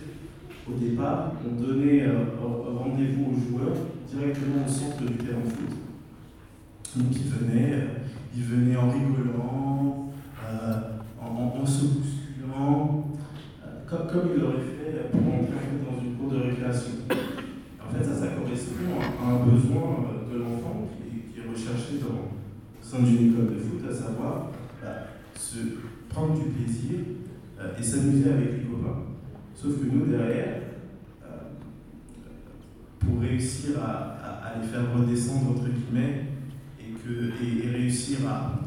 au 0.68 0.78
départ, 0.78 1.32
on 1.46 1.60
donnait 1.60 2.02
euh, 2.02 2.24
rendez-vous 2.40 3.32
aux 3.32 3.58
joueurs 3.58 3.76
directement 4.08 4.64
au 4.66 4.68
centre 4.68 5.02
du 5.04 5.14
terrain 5.14 5.40
de 5.40 5.50
foot. 5.50 5.85
Venaient, 6.98 7.72
euh, 7.74 7.86
ils 8.34 8.42
venaient 8.42 8.76
en 8.76 8.90
rigolant, 8.90 10.10
en, 11.20 11.60
en, 11.60 11.66
se 11.66 11.84
bousculant, 11.84 13.10
comme, 13.86 14.06
comme 14.06 14.30
ils 14.34 14.40
l'auraient 14.40 14.54
fait 14.56 15.10
pour 15.10 15.20
entrer 15.20 15.76
dans 15.84 16.02
une 16.02 16.14
cour 16.14 16.30
de 16.30 16.48
récréation. 16.48 16.92
En 17.10 17.92
fait, 17.92 18.04
ça, 18.04 18.28
correspond 18.28 18.98
à 19.22 19.30
un 19.30 19.44
besoin 19.44 20.06
de 20.32 20.38
l'enfant 20.38 20.88
qui, 20.96 21.32
qui, 21.32 21.40
est 21.40 21.50
recherché 21.50 21.98
dans, 22.00 22.16
au 22.16 22.82
sein 22.82 23.02
d'une 23.02 23.32
école 23.32 23.54
de 23.54 23.60
foot, 23.60 23.82
à 23.90 23.94
savoir 23.94 24.50
bah, 24.82 24.88
se 25.38 25.58
prendre 26.08 26.34
du 26.34 26.50
plaisir 26.50 26.98
euh, 27.60 27.78
et 27.78 27.82
s'amuser 27.82 28.30
avec 28.30 28.52
les 28.52 28.64
copains. 28.64 29.02
Sauf 29.54 29.78
que 29.78 29.84
nous, 29.84 30.06
derrière, 30.06 30.60
euh, 31.24 31.26
pour 32.98 33.20
réussir 33.20 33.78
à, 33.82 34.14
les 34.60 34.66
faire 34.66 34.84
redescendre, 34.96 35.50
entre 35.50 35.68
guillemets, 35.68 36.25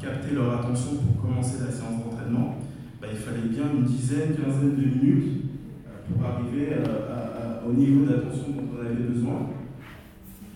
capter 0.01 0.35
leur 0.35 0.59
attention 0.59 0.95
pour 0.95 1.21
commencer 1.21 1.57
la 1.65 1.71
séance 1.71 2.03
d'entraînement, 2.03 2.57
bah, 3.01 3.07
il 3.11 3.17
fallait 3.17 3.47
bien 3.47 3.63
une 3.73 3.83
dizaine, 3.83 4.35
quinzaine 4.35 4.75
de 4.75 4.85
minutes 4.85 5.43
euh, 5.87 6.13
pour 6.13 6.25
arriver 6.25 6.69
au 7.67 7.73
niveau 7.73 8.05
d'attention 8.05 8.51
dont 8.55 8.77
on 8.77 8.85
avait 8.85 8.95
besoin. 8.95 9.49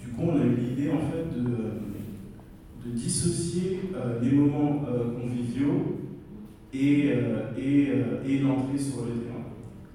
Du 0.01 0.09
coup, 0.09 0.21
on 0.23 0.41
a 0.41 0.45
eu 0.45 0.55
l'idée 0.55 0.89
en 0.89 0.99
fait 0.99 1.35
de, 1.35 2.89
de 2.89 2.95
dissocier 2.95 3.81
les 4.21 4.31
moments 4.31 4.83
conviviaux 5.21 5.93
et, 6.73 7.11
euh, 7.11 7.51
euh, 7.57 8.23
et, 8.25 8.39
l'entrée 8.39 8.77
sur 8.77 9.05
le 9.05 9.11
terrain. 9.21 9.45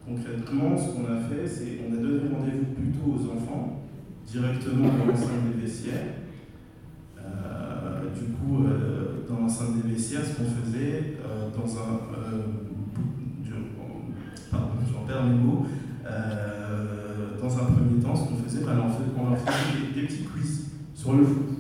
Concrètement, 0.07 0.77
ce 0.79 0.93
qu'on 0.93 1.13
a 1.13 1.21
fait, 1.21 1.47
c'est 1.47 1.77
qu'on 1.77 1.93
a 1.93 1.97
donné 1.97 2.21
rendez-vous 2.33 2.73
plutôt 2.75 3.17
aux 3.17 3.37
enfants, 3.37 3.83
directement 4.27 4.89
dans 4.89 5.07
l'enceinte 5.07 5.55
des 5.55 5.63
vestiaires. 5.63 6.15
Euh, 7.19 8.03
du 8.15 8.33
coup, 8.33 8.65
dans 9.29 9.41
l'enceinte 9.41 9.83
des 9.83 9.93
vestiaires, 9.93 10.23
ce 10.25 10.37
qu'on 10.37 10.51
faisait 10.51 11.19
dans 11.55 11.79
un. 11.79 12.01
pardon, 14.51 14.67
j'en 14.93 15.07
perds 15.07 15.25
mes 15.25 15.35
mots. 15.35 15.67
dans 17.41 17.59
un 17.59 17.65
premier 17.65 18.03
temps, 18.03 18.17
ce 18.17 18.29
qu'on 18.29 18.37
faisait, 18.37 18.65
ben, 18.65 18.81
on 19.19 19.31
leur 19.31 19.39
faisait 19.39 19.93
des, 19.95 20.01
des 20.01 20.07
petits 20.07 20.25
quiz 20.25 20.71
sur 20.95 21.13
le 21.15 21.25
foot. 21.25 21.59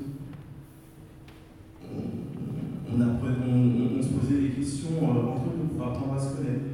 on, 3.49 4.03
se 4.03 4.09
posait 4.09 4.41
des 4.41 4.49
questions 4.51 4.97
euh, 5.03 5.33
entre 5.33 5.45
nous 5.57 5.69
pour 5.77 5.87
apprendre 5.87 6.15
à 6.15 6.19
se 6.19 6.37
connaître. 6.37 6.65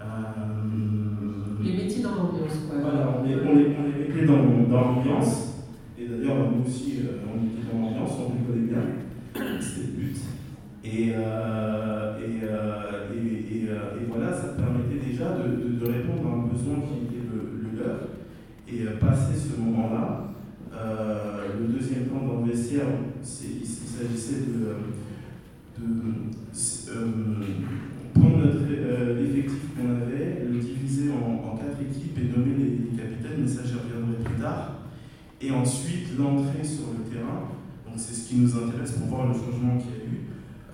Euh, 0.00 0.04
les 1.62 1.72
métiers 1.72 2.02
dans 2.02 2.14
l'ambiance, 2.14 2.58
quoi. 2.68 2.78
Voilà, 2.80 3.18
on 3.18 3.24
les, 3.24 3.34
on 3.34 3.54
les, 3.56 3.76
on 3.76 3.84
les 3.84 4.08
mettait 4.08 4.26
dans, 4.26 4.68
dans 4.68 4.80
l'ambiance. 4.80 5.54
Et 5.98 6.06
d'ailleurs, 6.06 6.50
nous 6.50 6.64
aussi, 6.66 6.98
euh, 7.00 7.24
on 7.26 7.44
était 7.46 7.72
dans 7.72 7.80
l'ambiance, 7.80 8.12
on 8.20 8.32
rigolait 8.32 8.68
bien. 8.72 8.82
C'était 9.60 9.86
le 9.86 9.92
but. 9.92 10.16
Et, 10.86 11.12
euh, 11.16 12.16
et, 12.18 12.44
euh, 12.44 13.12
et, 13.12 13.56
et, 13.56 13.68
voilà, 14.08 14.32
ça 14.32 14.54
permettait 14.54 15.04
déjà 15.04 15.30
de, 15.32 15.84
de, 15.84 15.92
répondre 15.92 16.28
à 16.28 16.34
un 16.34 16.46
besoin 16.46 16.76
qui 16.86 17.06
était 17.06 17.26
le, 17.26 17.60
le 17.60 17.78
leur. 17.78 17.98
Et 18.68 18.98
passer 18.98 19.34
ce 19.34 19.60
moment-là, 19.60 20.32
le 21.58 21.66
deuxième 21.66 22.04
point 22.04 22.26
dans 22.26 22.44
le 22.44 22.52
vestiaire, 22.52 22.86
il 23.20 23.66
s'agissait 23.66 24.46
de 24.46 24.76
de 25.78 26.90
euh, 26.90 27.06
prendre 28.14 28.44
euh, 28.44 29.20
l'effectif 29.20 29.74
qu'on 29.76 29.90
avait, 29.90 30.46
le 30.50 30.58
diviser 30.58 31.10
en, 31.12 31.56
quatre 31.56 31.80
équipes 31.82 32.18
et 32.18 32.38
nommer 32.38 32.54
les, 32.56 32.96
capitaines, 32.96 33.42
mais 33.42 33.48
ça 33.48 33.62
j'y 33.64 33.74
reviendrai 33.74 34.22
plus 34.24 34.40
tard. 34.40 34.78
Et 35.40 35.50
ensuite 35.50 36.16
l'entrée 36.18 36.64
sur 36.64 36.92
le 36.96 37.04
terrain, 37.12 37.50
donc 37.84 37.96
c'est 37.96 38.14
ce 38.14 38.28
qui 38.28 38.36
nous 38.36 38.56
intéresse 38.56 38.92
pour 38.92 39.08
voir 39.08 39.28
le 39.28 39.34
changement 39.34 39.76
eu. 39.76 39.95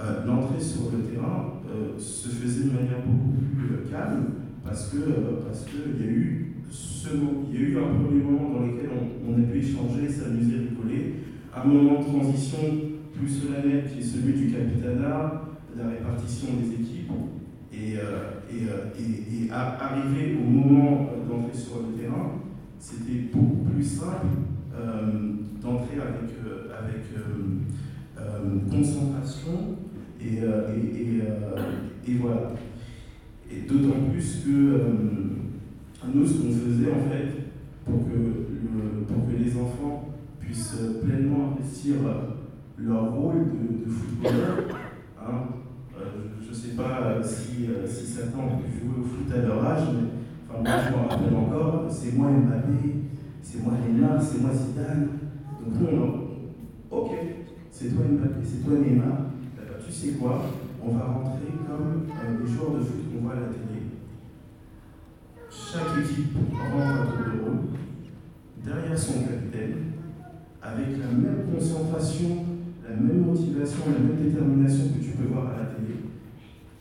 Euh, 0.02 0.26
l'entrée 0.26 0.60
sur 0.60 0.90
le 0.90 0.98
terrain 1.04 1.52
se 1.96 2.28
faisait 2.28 2.64
de 2.64 2.72
manière 2.72 3.00
beaucoup 3.06 3.38
plus 3.38 3.88
calme 3.88 4.24
parce 4.64 4.90
que 4.90 4.98
parce 5.46 5.64
qu'il 5.64 6.04
y 6.04 6.08
a 6.08 6.12
eu 6.12 6.54
ce, 6.70 7.08
il 7.50 7.54
y 7.54 7.64
a 7.64 7.68
eu 7.68 7.78
un 7.78 8.02
premier 8.02 8.22
moment 8.22 8.58
dans 8.58 8.66
lequel 8.66 8.90
on, 9.28 9.32
a 9.34 9.42
pu 9.46 9.58
échanger, 9.58 10.08
s'amuser, 10.08 10.68
rigoler, 10.70 11.14
un 11.54 11.64
moment 11.64 12.00
de 12.00 12.04
transition 12.04 12.58
plus 13.14 13.28
solennel 13.28 13.84
qui 13.92 14.00
est 14.00 14.02
celui 14.02 14.32
du 14.32 14.52
capitanat, 14.52 15.42
la 15.76 15.88
répartition 15.88 16.48
des 16.60 16.74
équipes, 16.74 17.12
et, 17.72 17.96
euh, 17.96 18.40
et, 18.50 18.68
euh, 18.68 18.90
et, 18.98 19.46
et 19.46 19.50
arriver 19.50 20.36
au 20.38 20.50
moment 20.50 21.10
d'entrer 21.28 21.56
sur 21.56 21.80
le 21.86 22.00
terrain, 22.00 22.40
c'était 22.78 23.28
beaucoup 23.32 23.64
plus 23.70 23.84
simple 23.84 24.26
euh, 24.74 25.32
d'entrer 25.62 25.96
avec, 25.96 26.30
avec 26.76 27.02
concentration 28.70 29.76
et, 30.24 32.10
et, 32.10 32.14
voilà. 32.20 32.52
Et 33.50 33.68
d'autant 33.68 34.10
plus 34.10 34.42
que 34.44 34.80
nous, 36.14 36.26
ce 36.26 36.34
qu'on 36.34 36.52
faisait 36.52 36.90
en 36.90 37.10
fait, 37.10 37.28
pour 37.84 38.04
que, 38.06 39.12
pour 39.12 39.26
que 39.26 39.42
les 39.42 39.56
enfants 39.56 40.08
puissent 40.40 40.78
pleinement 41.02 41.52
investir 41.52 41.96
leur 42.78 43.12
rôle 43.12 43.52
de, 43.84 43.90
footballeur. 43.90 44.58
Hein. 45.20 45.32
Euh, 45.96 46.04
je 46.42 46.48
ne 46.48 46.54
sais 46.54 46.76
pas 46.76 47.00
euh, 47.02 47.22
si, 47.22 47.66
euh, 47.68 47.86
si, 47.86 48.06
certains 48.06 48.38
ont 48.38 48.58
pu 48.58 48.80
jouer 48.80 49.00
au 49.00 49.04
foot 49.04 49.32
à 49.32 49.46
leur 49.46 49.64
âge, 49.64 49.88
mais 49.92 50.08
enfin, 50.48 50.62
moi 50.62 50.72
je 50.84 50.92
me 50.92 51.08
rappelle 51.08 51.36
encore, 51.36 51.86
c'est 51.88 52.16
moi 52.16 52.30
Mbappé, 52.30 52.94
c'est 53.42 53.62
moi 53.62 53.74
Neymar, 53.86 54.20
c'est 54.20 54.40
moi 54.40 54.50
Zidane. 54.52 55.08
Donc 55.60 55.80
nous, 55.80 56.02
on, 56.90 56.96
ok, 56.96 57.10
c'est 57.70 57.94
toi 57.94 58.04
Mbappé, 58.10 58.40
c'est 58.44 58.64
toi 58.64 58.78
Neymar, 58.78 59.18
tu 59.92 59.98
sais 59.98 60.12
quoi, 60.14 60.46
on 60.82 60.92
va 60.96 61.04
rentrer 61.04 61.52
comme 61.68 62.06
les 62.40 62.50
joueurs 62.50 62.72
de 62.72 62.80
foot 62.80 63.12
qu'on 63.12 63.26
voit 63.26 63.32
à 63.32 63.40
la 63.40 63.46
télé. 63.48 63.92
Chaque 65.50 66.02
équipe 66.02 66.34
rentre 66.34 66.86
à 66.86 67.06
tour 67.06 67.18
de 67.18 67.40
rôle, 67.44 67.58
derrière 68.64 68.98
son 68.98 69.20
capitaine, 69.20 69.92
avec 70.62 70.98
la 70.98 71.12
même 71.12 71.44
concentration 71.52 72.46
la 72.88 72.96
même 72.96 73.24
motivation, 73.24 73.78
la 73.86 73.98
même 73.98 74.16
détermination 74.20 74.88
que 74.88 75.04
tu 75.04 75.12
peux 75.12 75.32
voir 75.32 75.52
à 75.54 75.58
la 75.58 75.64
télé. 75.66 76.02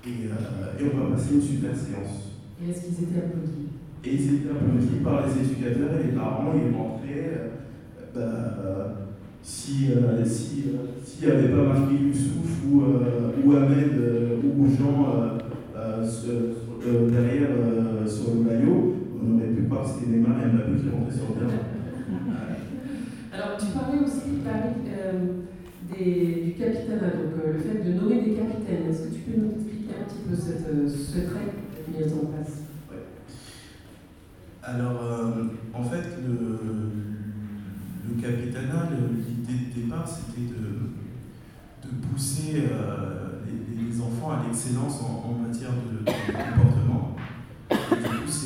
Et, 0.04 0.28
euh, 0.28 0.80
et 0.80 0.92
on 0.94 1.10
va 1.10 1.16
passer 1.16 1.36
une 1.36 1.42
super 1.42 1.76
séance. 1.76 2.42
Et 2.60 2.70
est-ce 2.72 2.86
qu'ils 2.86 3.04
étaient 3.06 3.20
applaudis? 3.20 3.70
Et 4.04 4.16
ils 4.16 4.36
étaient 4.36 4.50
applaudis 4.50 5.04
par 5.04 5.28
les 5.28 5.46
éducateurs 5.46 6.00
et 6.00 6.08
les 6.08 6.14
parents. 6.14 6.54
Ils 6.56 6.76
rentraient. 6.76 7.52
Euh, 8.18 8.48
bah, 8.56 9.02
si 9.44 9.92
euh, 9.92 10.24
si 10.24 10.66
n'y 11.26 11.32
avait 11.32 11.50
pas 11.50 11.64
marqué 11.64 11.96
Youssouf 11.96 12.64
ou, 12.72 12.84
ou 13.46 13.56
Ahmed 13.56 13.92
ou 14.44 14.68
Jean 14.68 15.38
derrière 17.10 17.50
sur 18.08 18.36
le 18.36 18.42
maillot, 18.42 18.96
on 19.22 19.36
aurait 19.38 19.48
pu 19.48 19.64
croire 19.64 19.84
que 19.84 19.90
c'était 19.90 20.12
Neymar 20.12 20.38
et 20.42 20.48
Mbappé 20.48 20.82
qui 20.82 20.90
rentraient 20.90 21.14
sur 21.14 21.28
le 21.30 21.34
terrain. 21.40 21.64
Alors, 23.34 23.58
tu 23.58 23.66
parlais 23.68 24.00
aussi, 24.00 24.42
Paris, 24.44 24.82
du 25.98 26.54
capitanat, 26.54 27.12
donc 27.12 27.34
euh, 27.44 27.54
le 27.54 27.60
fait 27.60 27.84
de 27.84 27.94
nommer 27.94 28.22
des 28.22 28.34
capitaines. 28.34 28.90
Est-ce 28.90 29.08
que 29.08 29.16
tu 29.16 29.22
peux 29.22 29.42
nous 29.42 29.52
expliquer 29.52 29.94
un 30.00 30.04
petit 30.06 30.24
peu 30.28 30.36
cette, 30.36 30.68
euh, 30.68 30.88
ce 30.88 31.20
trait 31.30 31.54
mise 31.88 32.14
en 32.14 32.26
place? 32.28 32.58
Alors, 34.64 35.02
euh, 35.02 35.44
en 35.74 35.84
fait, 35.84 36.06
le, 36.26 36.60
le 38.10 38.22
capitanat, 38.22 38.90
l'idée 39.28 39.66
de 39.76 39.82
départ, 39.82 40.08
c'était 40.08 40.48
de, 40.48 40.91
de 41.92 42.08
pousser 42.08 42.54
les, 42.54 43.84
les, 43.84 44.02
enfants 44.02 44.32
à 44.32 44.44
l'excellence 44.48 45.02
en, 45.02 45.48
matière 45.48 45.72
de, 45.72 46.06
comportement. 46.06 47.16
du 47.70 47.76
coup, 47.78 48.46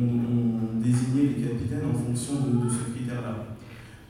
on, 0.00 0.76
on, 0.76 0.80
désignait 0.80 1.34
les 1.34 1.42
capitaines 1.42 1.88
en 1.90 1.98
fonction 1.98 2.34
de, 2.34 2.68
ce 2.68 2.92
critère-là. 2.92 3.56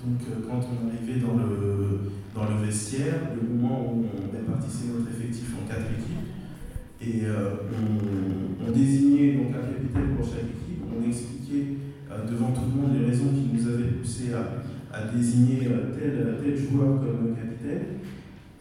Donc, 0.05 0.21
quand 0.47 0.61
on 0.61 0.89
arrivait 0.89 1.21
dans 1.21 1.37
le, 1.37 2.13
dans 2.35 2.45
le 2.45 2.67
vestiaire, 2.67 3.31
le 3.41 3.57
moment 3.57 3.95
où 3.95 4.05
on 4.05 4.37
répartissait 4.37 4.89
notre 4.93 5.11
effectif 5.11 5.55
en 5.55 5.69
quatre 5.69 5.87
équipes. 5.87 6.35
Et 7.01 7.27
euh, 7.27 7.51
on, 8.67 8.71
désignait 8.73 9.35
donc 9.35 9.53
un 9.55 9.73
capitaine 9.73 10.17
pour 10.17 10.27
chaque 10.27 10.51
équipe, 10.51 10.83
on 10.89 11.07
expliqué 11.07 11.79
devant 12.31 12.51
tout 12.51 12.63
le 12.75 12.81
monde 12.81 12.99
les 12.99 13.07
raisons 13.07 13.29
qui 13.29 13.51
nous 13.53 13.69
avaient 13.69 13.91
poussé 14.01 14.33
à, 14.33 15.13
désigner 15.15 15.69
tel, 15.99 16.39
tel 16.43 16.57
joueur 16.57 17.01
comme 17.01 17.35
capitaine. 17.35 17.99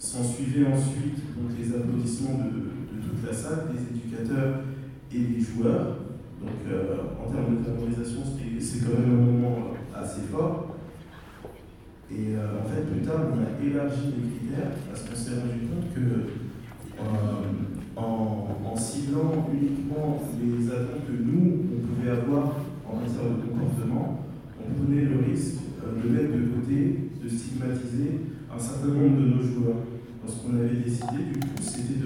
S'en 0.04 0.22
suivaient 0.22 0.68
ensuite 0.68 1.16
donc, 1.34 1.58
les 1.58 1.74
applaudissements 1.74 2.38
de, 2.38 3.00
toute 3.00 3.26
la 3.26 3.34
salle, 3.34 3.72
des 3.72 3.98
éducateurs 3.98 4.60
et 5.14 5.18
des 5.18 5.40
joueurs. 5.40 5.96
Donc 6.42 6.60
en 6.70 7.32
termes 7.32 7.58
de 7.58 7.64
favorisation, 7.64 8.20
c'est 8.60 8.80
quand 8.84 9.00
même 9.00 9.18
un 9.18 9.32
moment 9.32 9.72
assez 9.96 10.24
fort. 10.30 10.76
Et 12.12 12.36
en 12.36 12.68
fait, 12.68 12.82
plus 12.92 13.00
tard, 13.08 13.32
on 13.32 13.40
a 13.40 13.66
élargi 13.66 14.14
les 14.20 14.38
critères 14.38 14.72
parce 14.90 15.04
qu'on 15.04 15.16
s'est 15.16 15.40
rendu 15.40 15.68
compte 15.72 15.94
que 15.96 16.44
en, 17.96 18.48
en, 18.66 18.76
ciblant 18.76 19.50
uniquement 19.54 20.22
les 20.38 20.68
attentes 20.68 21.08
que 21.08 21.24
nous, 21.24 21.64
on 21.78 21.88
pouvait 21.88 22.12
avoir 22.12 22.58
en 22.86 22.98
matière 22.98 23.24
de 23.24 23.50
comportement, 23.50 24.28
on 24.60 24.84
prenait 24.84 25.06
le 25.06 25.32
risque 25.32 25.62
euh, 25.82 26.04
de 26.04 26.10
mettre 26.10 26.34
de 26.34 26.60
côté, 26.60 27.10
de 27.24 27.30
stigmatiser 27.30 28.20
un 28.54 28.60
certain 28.60 28.88
nombre 28.88 29.18
de 29.18 29.26
nos 29.36 29.42
joueurs. 29.42 29.93
Ce 30.26 30.36
qu'on 30.42 30.58
avait 30.58 30.78
décidé, 30.78 31.34
du 31.34 31.40
coup, 31.40 31.62
c'était 31.62 32.00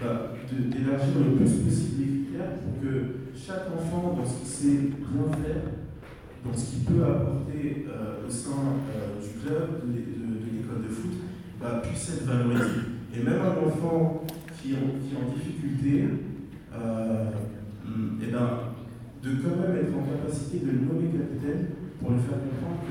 bah, 0.00 0.34
d'élargir 0.52 1.18
le 1.18 1.36
plus 1.36 1.50
possible 1.64 2.02
les 2.02 2.24
critères 2.24 2.54
pour 2.62 2.80
que 2.80 3.26
chaque 3.34 3.66
enfant, 3.74 4.14
dans 4.16 4.24
ce 4.24 4.38
qu'il 4.38 4.46
sait 4.46 4.78
bien 4.94 5.26
faire, 5.42 5.62
dans 6.44 6.56
ce 6.56 6.70
qu'il 6.70 6.84
peut 6.84 7.02
apporter 7.02 7.86
euh, 7.88 8.26
au 8.26 8.30
sein 8.30 8.78
euh, 8.94 9.20
du 9.20 9.40
club, 9.40 9.82
de, 9.86 9.96
l'école 9.96 10.82
de 10.86 10.92
foot, 10.92 11.10
bah, 11.60 11.82
puisse 11.82 12.10
être 12.14 12.26
valorisé. 12.26 12.64
Et 13.14 13.22
même 13.22 13.40
un 13.40 13.66
enfant 13.66 14.24
qui, 14.60 14.72
est 14.72 14.76
en 14.76 15.34
difficulté, 15.34 16.04
euh, 16.74 17.30
et 17.86 18.28
eh 18.28 18.32
ben, 18.32 18.50
de 19.22 19.30
quand 19.42 19.56
même 19.62 19.76
être 19.76 19.96
en 19.96 20.04
capacité 20.04 20.58
de 20.58 20.70
le 20.70 20.78
nommer 20.86 21.08
capitaine 21.08 21.66
pour 21.98 22.10
lui 22.10 22.18
faire 22.20 22.38
comprendre 22.38 22.84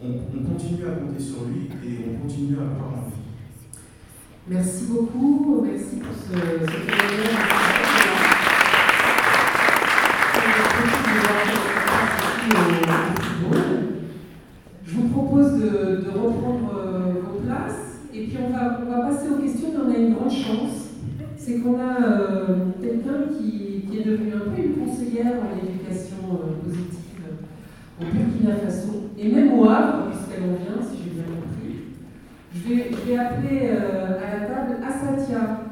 qu'on 0.00 0.08
on 0.08 0.42
continue 0.54 0.86
à 0.86 0.92
compter 0.92 1.22
sur 1.22 1.44
lui 1.46 1.68
et 1.84 2.04
on 2.08 2.22
continue 2.22 2.56
à 2.56 2.78
lui. 2.78 3.13
Merci 4.46 4.84
beaucoup, 4.90 5.64
merci 5.64 5.96
pour 5.96 6.12
ce, 6.12 6.34
témoignage. 6.34 6.68
Je 14.84 14.94
vous 14.96 15.08
propose 15.08 15.54
de, 15.54 16.04
de 16.04 16.10
reprendre 16.10 16.72
euh, 16.76 17.12
vos 17.26 17.38
places. 17.40 18.00
Et 18.12 18.26
puis 18.26 18.36
on 18.46 18.52
va, 18.52 18.80
on 18.86 18.90
va 18.90 19.08
passer 19.08 19.28
aux 19.30 19.40
questions, 19.40 19.68
mais 19.72 19.80
on 19.82 19.90
a 19.90 19.96
une 19.96 20.12
grande 20.12 20.30
chance. 20.30 20.90
C'est 21.38 21.60
qu'on 21.60 21.80
a 21.80 22.04
euh, 22.04 22.56
quelqu'un 22.82 23.32
qui, 23.34 23.98
est 23.98 24.04
devenu 24.04 24.34
un 24.34 24.50
peu 24.50 24.62
une 24.62 24.74
conseillère 24.74 25.36
en 25.40 25.56
éducation 25.56 26.16
euh, 26.32 26.62
positive 26.62 27.00
au 27.98 28.04
Burkina 28.04 28.56
Faso, 28.56 29.08
et 29.16 29.28
même 29.32 29.58
au 29.58 29.64
Havre, 29.64 30.10
puisqu'elle 30.10 30.42
en 30.42 30.56
vient, 30.56 30.82
si 30.82 30.98
j'ai 31.02 31.10
bien 31.14 31.24
compris. 31.24 31.54
Je 32.66 32.70
vais, 32.72 33.18
appeler 33.18 33.72
euh, 33.72 34.16
à 34.16 34.40
la 34.40 34.46
table 34.46 34.76
Asatia, 34.82 35.64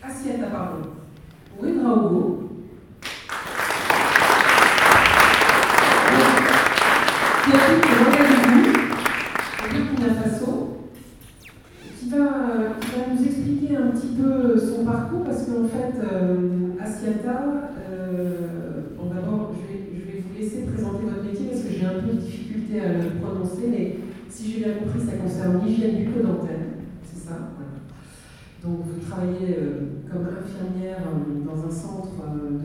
Asiata, 0.00 0.46
pardon, 0.46 0.90
Ouedraogo, 1.60 2.50
qui 7.42 7.50
habite 7.50 7.84
au 7.84 8.04
Ouagadougou, 8.04 8.70
au 9.58 9.74
Burkina 9.74 10.14
Faso, 10.14 10.52
qui 11.98 12.08
va, 12.08 12.16
qui 12.80 12.86
va 12.86 13.02
nous 13.12 13.24
expliquer 13.24 13.76
un 13.76 13.88
petit 13.88 14.14
peu 14.14 14.56
son 14.60 14.84
parcours 14.84 15.24
parce 15.24 15.42
qu'en 15.42 15.66
fait, 15.66 16.00
euh, 16.00 16.68
Asiata, 16.80 17.72
euh, 17.90 18.94
bon 18.96 19.12
d'abord, 19.12 19.54
je 19.54 19.72
vais, 19.72 19.82
je 19.92 20.12
vais, 20.12 20.22
vous 20.22 20.38
laisser 20.38 20.66
présenter 20.72 21.02
votre 21.02 21.24
métier 21.24 21.46
parce 21.50 21.62
que 21.62 21.72
j'ai 21.72 21.84
un 21.84 22.00
peu 22.00 22.12
de 22.12 22.20
difficulté 22.20 22.80
à 22.80 22.92
le 22.92 23.20
prononcer, 23.20 23.66
mais 23.68 23.96
si 24.38 24.52
j'ai 24.52 24.58
bien 24.64 24.74
compris, 24.74 25.00
ça 25.00 25.16
concerne 25.16 25.60
l'hygiène 25.66 26.04
bucco-dentaire, 26.04 26.60
c'est 27.02 27.28
ça 27.28 27.37
Donc 28.62 28.80
vous 28.84 29.00
travaillez 29.08 29.56
euh, 29.58 30.02
comme 30.10 30.26
infirmière 30.26 30.98
dans 31.46 31.66
un 31.66 31.70
centre 31.70 32.10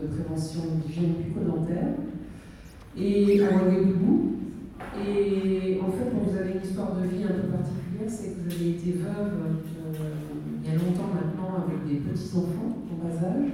de 0.00 0.06
prévention 0.08 0.62
d'hygiène 0.84 1.14
bucco-dentaire 1.22 1.94
et 2.96 3.44
à 3.44 3.52
Ouagadougou. 3.52 4.32
Et 5.06 5.80
en 5.80 5.90
fait, 5.90 6.10
vous 6.12 6.36
avez 6.36 6.52
une 6.52 6.62
histoire 6.62 6.94
de 6.96 7.06
vie 7.06 7.24
un 7.24 7.40
peu 7.40 7.48
particulière, 7.48 8.08
c'est 8.08 8.34
que 8.34 8.40
vous 8.40 8.54
avez 8.54 8.70
été 8.70 8.92
veuve 8.92 9.32
il 10.64 10.70
y 10.70 10.72
a 10.72 10.78
longtemps 10.78 11.12
maintenant 11.14 11.64
avec 11.66 11.86
des 11.86 12.00
petits-enfants 12.00 12.78
en 12.90 13.06
bas 13.06 13.26
âge. 13.26 13.50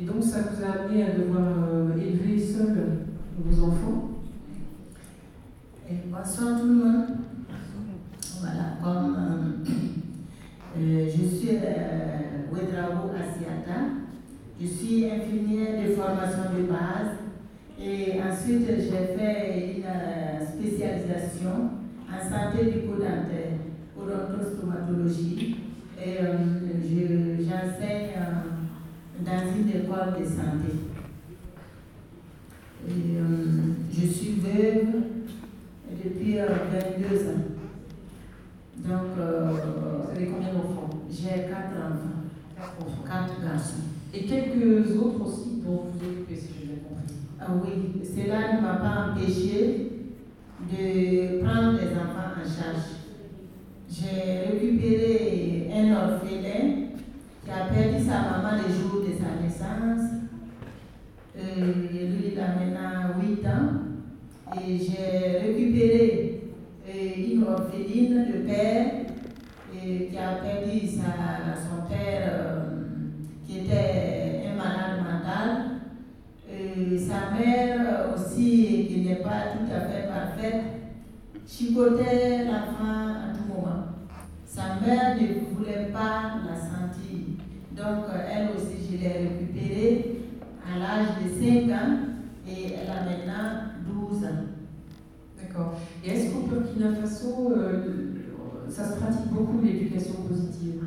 Et 0.00 0.04
donc 0.04 0.22
ça 0.22 0.38
vous 0.42 0.64
a 0.64 0.84
amené 0.84 1.04
à 1.04 1.16
devoir 1.16 1.42
euh, 1.42 1.96
élever 1.96 2.40
seul 2.40 3.06
vos 3.38 3.64
enfants. 3.64 4.10
Et 5.88 5.94
bonsoir 6.10 6.60
tout 6.60 6.66
le 6.66 6.74
monde. 6.74 7.04
Voilà, 8.40 8.76
comme 8.82 9.16
euh, 9.16 9.72
euh, 10.78 11.06
je 11.06 11.36
suis 11.36 11.56
euh, 11.56 12.52
Wedrao 12.52 13.10
Asiata, 13.10 13.80
je 14.60 14.66
suis 14.66 15.04
infirmière 15.08 15.82
de 15.86 15.94
formation 15.94 16.52
de 16.56 16.62
base 16.64 17.18
et 17.80 18.20
ensuite 18.20 18.66
j'ai 18.66 19.16
fait 19.16 19.76
une 19.76 20.46
spécialisation 20.46 21.70
en 22.10 22.28
santé 22.28 22.64
bucco-dentaire, 22.64 23.58
odontostomatologie 23.96 25.56
et 26.04 26.18
euh, 26.22 27.36
j'enseigne 27.38 28.10
euh, 28.16 29.24
dans 29.24 29.56
une 29.56 29.68
école 29.68 30.20
de 30.20 30.24
santé. 30.24 30.74
Euh, 32.88 33.74
je 33.92 34.06
suis 34.06 34.40
veuve 34.40 34.86
depuis 36.04 36.36
22 36.36 37.28
ans. 37.28 37.44
Donc, 38.78 39.16
combien 40.14 40.52
d'enfants? 40.52 40.90
J'ai 41.10 41.48
quatre 41.48 41.76
enfants. 41.76 42.18
Quatre 43.06 43.42
garçons. 43.42 43.97
Et 44.14 44.24
quelques 44.24 44.96
autres 44.96 45.26
aussi 45.26 45.60
dont 45.64 45.84
vous 45.92 46.06
occupez, 46.06 46.36
si 46.36 46.48
j'ai 46.60 46.66
bien 46.66 46.76
compris. 46.88 47.14
Ah 47.38 47.48
oui, 47.62 48.02
cela 48.02 48.54
ne 48.54 48.62
m'a 48.62 48.76
pas 48.76 49.12
empêché 49.12 49.90
de 50.60 51.44
prendre 51.44 51.72
les 51.72 51.88
enfants 51.88 52.32
en 52.34 52.44
charge. 52.44 52.88
J'ai 53.90 54.50
récupéré 54.50 55.70
un 55.74 55.92
orphelin 55.92 56.88
qui 57.44 57.50
a 57.50 57.66
perdu 57.72 58.02
sa 58.02 58.20
maman 58.20 58.62
le 58.62 58.72
jour 58.72 59.02
de 59.02 59.12
sa 59.12 59.42
naissance. 59.42 60.10
Et 61.36 61.60
lui, 61.60 62.32
il 62.32 62.40
a 62.40 62.48
maintenant 62.48 63.20
8 63.20 63.46
ans. 63.46 63.88
Et 64.56 64.78
j'ai 64.78 65.38
récupéré 65.38 66.40
euh, 66.88 67.30
une 67.30 67.44
orpheline 67.44 68.26
de 68.32 68.38
père 68.48 68.86
qui 69.70 70.16
a 70.16 70.42
perdu 70.42 70.88
son 70.88 71.88
père 71.88 72.17
chicotait 81.58 82.44
l'enfant 82.44 83.08
sa 84.46 84.84
mère 84.84 85.16
ne 85.16 85.54
voulait 85.54 85.90
pas 85.92 86.40
la 86.48 86.56
sentir. 86.56 87.36
Donc, 87.76 88.06
elle 88.28 88.48
aussi, 88.56 88.90
je 88.90 88.96
l'ai 88.96 89.28
récupérée 89.28 90.20
à 90.66 90.78
l'âge 90.78 91.08
de 91.22 91.28
5 91.28 91.70
ans 91.72 91.98
et 92.48 92.72
elle 92.74 92.90
a 92.90 93.04
maintenant 93.04 94.10
12 94.10 94.24
ans. 94.24 94.28
D'accord. 95.40 95.74
Et 96.04 96.10
est-ce 96.10 96.32
qu'au 96.32 96.46
Burkina 96.48 96.92
Faso, 96.94 97.52
euh, 97.56 97.84
ça 98.68 98.84
se 98.84 98.98
pratique 98.98 99.30
beaucoup 99.30 99.60
l'éducation 99.62 100.14
positive? 100.28 100.82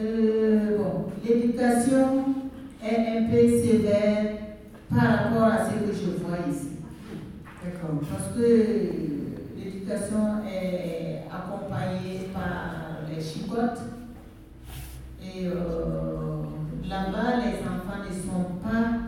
Euh, 0.00 0.78
Bon, 0.78 1.06
l'éducation 1.26 2.24
est 2.84 3.18
un 3.18 3.24
peu 3.28 3.48
sévère 3.58 4.36
par 4.88 5.02
rapport 5.02 5.44
à 5.44 5.64
ce 5.64 5.70
que 5.72 5.92
je 5.92 6.24
vois 6.24 6.38
ici. 6.48 6.68
D'accord. 7.64 7.98
Parce 8.08 8.36
que 8.36 8.87
l'éducation 9.88 10.42
est 10.46 11.22
accompagnée 11.32 12.28
par 12.32 13.00
les 13.08 13.22
chicottes. 13.22 13.80
Et 15.22 15.46
euh, 15.46 16.42
là-bas, 16.88 17.36
les 17.44 17.58
enfants 17.64 18.04
ne 18.06 18.14
sont 18.14 18.60
pas 18.62 18.98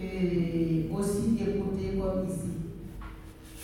euh, 0.00 0.96
aussi 0.96 1.36
écoutés 1.40 1.98
comme 1.98 2.26
ici. 2.28 2.58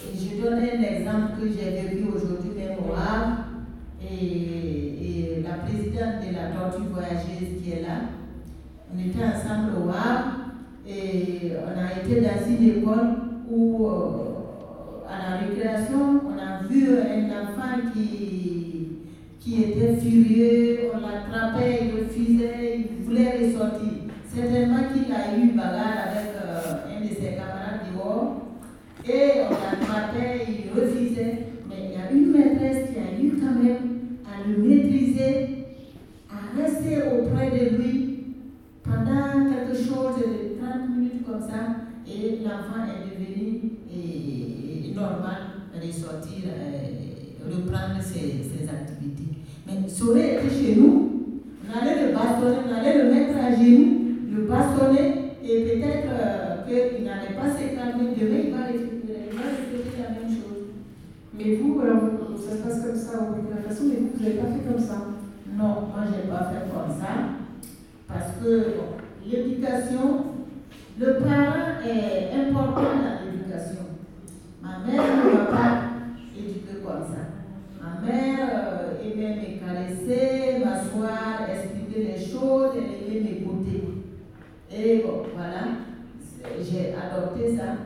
Et 0.03 0.17
je 0.17 0.43
donne 0.43 0.59
un 0.59 0.83
exemple 0.83 1.41
que 1.41 1.49
j'ai 1.49 1.71
vécu 1.71 2.09
aujourd'hui 2.09 2.51
même 2.57 2.79
au 2.79 2.93
Havre. 2.93 3.45
Et, 4.03 5.43
la 5.43 5.59
présidente 5.59 6.23
de 6.27 6.35
la 6.35 6.49
tortue 6.49 6.89
voyageuse 6.91 7.63
qui 7.63 7.73
est 7.73 7.83
là, 7.83 8.09
on 8.91 8.99
était 8.99 9.25
ensemble 9.25 9.73
au 9.77 9.91
Havre 9.91 10.37
et 10.87 11.53
on 11.63 11.79
a 11.79 12.01
été 12.01 12.21
dans 12.23 12.49
une 12.49 12.79
école 12.79 13.15
où 13.51 13.87
euh, 13.87 14.34
à 15.15 15.31
la 15.31 15.47
récréation, 15.47 16.21
on 16.27 16.39
a 16.39 16.67
vu 16.69 16.89
un 16.99 17.27
enfant 17.43 17.91
qui, 17.93 18.89
qui 19.39 19.63
était 19.63 19.97
furieux, 19.97 20.91
on 20.93 20.99
l'attrapait, 20.99 21.81
il 21.83 22.01
refusait, 22.01 22.79
il 22.79 23.05
voulait 23.05 23.39
ressortir. 23.39 23.93
Certainement 24.35 24.81
qu'il 24.93 25.13
a 25.13 25.39
eu 25.39 25.53
bagarre 25.53 26.09
avec 26.11 26.35
euh, 26.45 26.97
un 26.97 27.01
de 27.01 27.09
ses 27.09 27.37
camarades 27.37 27.93
dehors, 27.95 28.43
et 29.07 29.43
on 29.47 29.51
l'attrapait, 29.51 30.47
il 30.49 30.81
refusait. 30.81 31.39
Mais 31.69 31.91
il 31.91 31.93
y 31.93 32.03
a 32.03 32.11
une 32.11 32.33
maîtresse 32.33 32.91
qui 32.91 32.99
a 32.99 33.23
eu 33.23 33.39
quand 33.39 33.63
même 33.63 34.19
à 34.27 34.49
le 34.49 34.63
maîtriser, 34.63 35.67
à 36.29 36.61
rester 36.61 37.03
auprès 37.03 37.51
de 37.51 37.77
lui 37.77 38.25
pendant 38.83 39.49
quelque 39.49 39.77
chose 39.77 40.17
de 40.19 40.59
30 40.61 40.91
minutes 40.91 41.25
comme 41.25 41.41
ça, 41.41 41.85
et 42.07 42.41
l'enfant 42.45 42.85
est 42.85 43.11
devenu 43.11 43.74
normal 44.95 45.55
de 45.75 45.93
sortir, 45.93 46.49
euh, 46.49 47.51
reprendre 47.51 48.01
ses, 48.01 48.41
ses, 48.41 48.65
activités. 48.69 49.43
Mais 49.67 49.89
ça 49.89 50.05
aurait 50.05 50.35
été 50.35 50.49
chez 50.49 50.77
nous, 50.77 51.11
on 51.67 51.79
allait 51.79 52.07
le 52.07 52.15
bastonner, 52.15 52.57
on 52.69 52.75
allait 52.75 53.03
le 53.03 53.13
mettre 53.13 53.37
à 53.37 53.55
genoux, 53.55 54.01
le 54.33 54.43
bastonner, 54.43 55.33
et 55.45 55.65
peut-être 55.65 56.09
euh, 56.09 56.95
qu'il 56.95 57.05
n'allait 57.05 57.35
pas 57.35 57.51
se 57.51 57.75
calmer, 57.75 58.15
demain 58.17 58.41
il 58.47 58.53
va 58.53 58.65
répéter 58.67 59.19
la 59.99 60.11
même 60.11 60.31
chose. 60.31 60.73
Mais 61.37 61.57
vous, 61.57 61.81
alors, 61.81 62.01
ça 62.39 62.57
se 62.57 62.63
passe 62.63 62.87
comme 62.87 62.97
ça 62.97 63.19
au 63.21 63.35
Burkina 63.35 63.69
Façon, 63.69 63.85
mais 63.89 63.97
vous, 63.97 64.11
vous 64.15 64.23
n'avez 64.23 64.39
pas 64.39 64.47
fait 64.47 64.73
comme 64.73 64.83
ça 64.83 64.97
Non, 65.57 65.89
moi, 65.91 66.05
je 66.07 66.17
n'ai 66.17 66.31
pas 66.31 66.51
fait 66.51 66.71
comme 66.71 66.97
ça. 66.99 67.13
Parce 68.09 68.39
que 68.43 68.65
l'éducation, 69.27 70.25
le 70.99 71.19
parent 71.19 71.83
est 71.85 72.49
important. 72.49 73.24
Ma 74.85 74.93
mère 74.93 75.03
ne 75.25 75.33
m'a 75.33 75.45
pas 75.47 75.81
éduqué 76.37 76.83
comme 76.85 77.05
ça. 77.09 77.25
Ma 77.81 78.07
mère 78.07 78.49
euh, 78.53 79.03
aimait 79.03 79.37
me 79.37 79.59
caresser, 79.59 80.63
m'asseoir, 80.63 81.49
expliquer 81.49 82.13
les 82.13 82.19
choses, 82.19 82.73
elle 82.77 83.17
aimait 83.17 83.31
m'écouter. 83.31 83.83
Et 84.71 85.05
bon, 85.07 85.23
voilà, 85.35 85.79
j'ai 86.61 86.93
adopté 86.95 87.57
ça. 87.57 87.77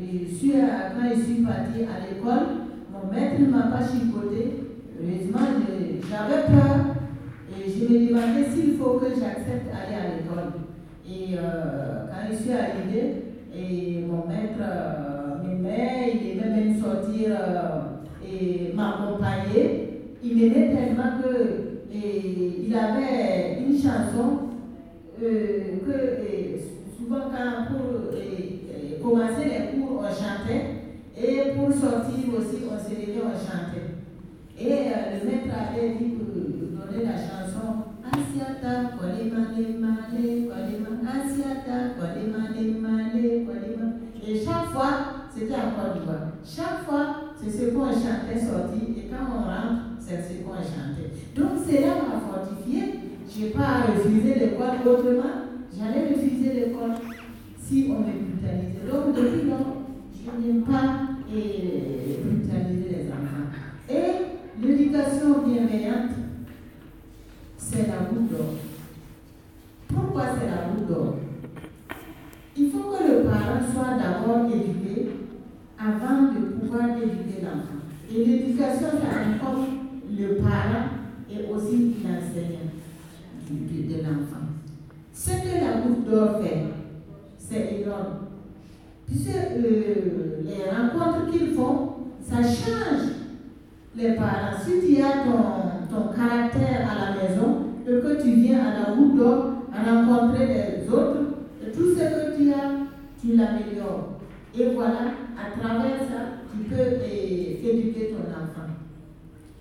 Et 0.00 0.24
je 0.24 0.34
suis, 0.34 0.52
quand 0.52 1.08
je 1.14 1.20
suis 1.20 1.42
partie 1.42 1.82
à 1.82 2.08
l'école, 2.08 2.46
mon 2.90 3.12
maître 3.12 3.40
ne 3.40 3.46
m'a 3.46 3.64
pas 3.64 3.82
chicoté. 3.82 4.62
Heureusement, 4.98 5.46
j'avais 6.08 6.46
peur. 6.46 6.94
Et 7.50 7.70
je 7.70 7.84
me 7.84 8.08
demandais 8.08 8.48
s'il 8.48 8.76
faut 8.78 8.98
que 8.98 9.08
j'accepte 9.08 9.66
d'aller 9.66 9.96
à 9.96 10.16
l'école. 10.16 10.52
Et 11.06 11.36
euh, 11.36 12.06
quand 12.08 12.30
je 12.30 12.36
suis 12.36 12.52
arrivée, 12.52 13.24
et 13.54 14.04
mon 14.06 14.26
maître 14.26 14.60
euh, 14.60 15.17
m'aimait, 15.68 16.12
il 16.22 16.30
aimait 16.30 16.56
même 16.56 16.80
sortir 16.80 17.30
euh, 17.30 17.80
et 18.26 18.72
m'accompagner. 18.74 20.14
Il 20.22 20.36
m'aimait 20.36 20.74
tellement 20.74 21.22
que 21.22 21.68
et, 21.92 22.66
il 22.66 22.74
avait 22.74 23.58
une 23.66 23.76
chanson 23.76 24.48
euh, 25.22 25.58
que 25.86 26.98
souvent 26.98 27.24
quand 27.30 27.74
pour 27.74 29.10
commencer 29.10 29.44
les 29.44 29.78
cours, 29.80 30.02
on 30.02 30.08
chantait. 30.08 30.74
Et 31.16 31.52
pour 31.56 31.72
sortir 31.72 32.28
aussi, 32.36 32.62
on 32.70 32.78
se 32.78 32.94
levait, 32.94 33.22
on 33.24 33.32
chantait. 33.32 33.98
Et 34.60 34.68
le 34.68 35.30
maître 35.30 35.54
avait 35.54 35.94
dit 35.94 36.10
pour 36.10 36.34
donner 36.34 37.04
la 37.04 37.16
chanson 37.16 37.38
Asiata, 38.04 38.96
Kwalimane, 38.96 39.77
c'était 45.48 45.60
en 45.60 45.70
Côte 45.70 46.00
d'Ivoire. 46.00 46.28
Chaque 46.44 46.84
fois, 46.84 47.32
c'est 47.40 47.50
ce 47.50 47.70
qu'on 47.70 47.86
chantait 47.86 48.38
sorti. 48.38 48.92
Et 48.98 49.08
quand 49.08 49.24
on 49.32 49.42
rentre, 49.44 49.82
c'est 49.98 50.16
ce 50.16 50.42
qu'on 50.42 50.56
chantait. 50.56 51.10
Donc, 51.34 51.64
cela 51.66 51.94
m'a 51.94 52.20
fortifié. 52.20 53.00
Je 53.28 53.44
n'ai 53.44 53.50
pas 53.50 53.86
refusé 53.86 54.34
l'école 54.34 54.86
autrement. 54.86 55.48
J'allais 55.72 56.08
refuser 56.08 56.52
l'école 56.52 56.94
si 57.58 57.90
on 57.90 58.00
me 58.00 58.12
brutalisait. 58.12 58.90
Donc, 58.90 59.14
depuis 59.14 59.48
lors, 59.48 59.76
je 60.12 60.46
n'aime 60.46 60.62
pas 60.62 61.16
brutaliser 61.30 62.88
les 62.90 63.08
enfants. 63.08 63.48
Et 63.88 64.66
l'éducation 64.66 65.46
bienveillante, 65.46 66.10
c'est 67.56 67.86
la 67.86 68.08
route 68.10 68.30
d'or. 68.30 68.54
Pourquoi 69.88 70.24
c'est 70.38 70.46
la 70.46 70.68
route 70.68 70.86
d'or 70.88 71.14
Il 72.56 72.70
faut 72.70 72.90
que 72.90 73.02
le 73.10 73.24
parent 73.24 73.60
soit 73.72 73.96
d'abord 73.98 74.46
éduqué 74.52 75.08
avant 75.78 76.32
de 76.32 76.40
pouvoir 76.58 76.88
éduquer 76.96 77.37
Et 78.14 78.24
l'éducation, 78.24 78.88
ça 78.92 79.20
incombe 79.20 79.66
le 80.18 80.36
parent 80.36 80.88
et 81.30 81.52
aussi 81.52 81.96
l'enseignant 82.02 82.70
de, 83.50 83.94
de 83.94 84.02
l'enfant. 84.02 84.46
Ce 85.12 85.30
que 85.30 85.64
la 85.64 85.82
route 85.82 86.08
d'or 86.08 86.40
fait, 86.42 86.64
c'est 87.38 87.82
énorme. 87.82 88.28
Puisque 89.06 89.28
euh, 89.30 90.42
les 90.42 90.70
rencontres 90.70 91.30
qu'ils 91.30 91.54
font, 91.54 91.94
ça 92.22 92.42
change 92.42 93.08
les 93.96 94.12
parents. 94.12 94.56
Si 94.62 94.94
tu 94.94 95.02
as 95.02 95.24
ton, 95.24 95.94
ton 95.94 96.12
caractère 96.12 96.88
à 96.90 96.94
la 96.94 97.28
maison 97.28 97.64
et 97.86 97.90
que 97.90 98.22
tu 98.22 98.32
viens 98.32 98.60
à 98.60 98.72
la 98.80 98.94
route 98.94 99.16
d'or 99.16 99.52
à 99.72 99.94
rencontrer 99.94 100.46
les 100.46 100.88
autres, 100.90 101.20
tout 101.74 101.94
ce 101.94 102.00
que 102.00 102.36
tu 102.36 102.52
as, 102.52 102.70
tu 103.20 103.36
l'améliores. 103.36 104.18
Et 104.58 104.74
voilà, 104.74 105.12
à 105.36 105.58
travers 105.58 105.98
ça, 105.98 106.37
tu 106.50 106.68
peux 106.68 107.68
éduquer 107.68 108.10
ton 108.10 108.30
enfant. 108.30 108.68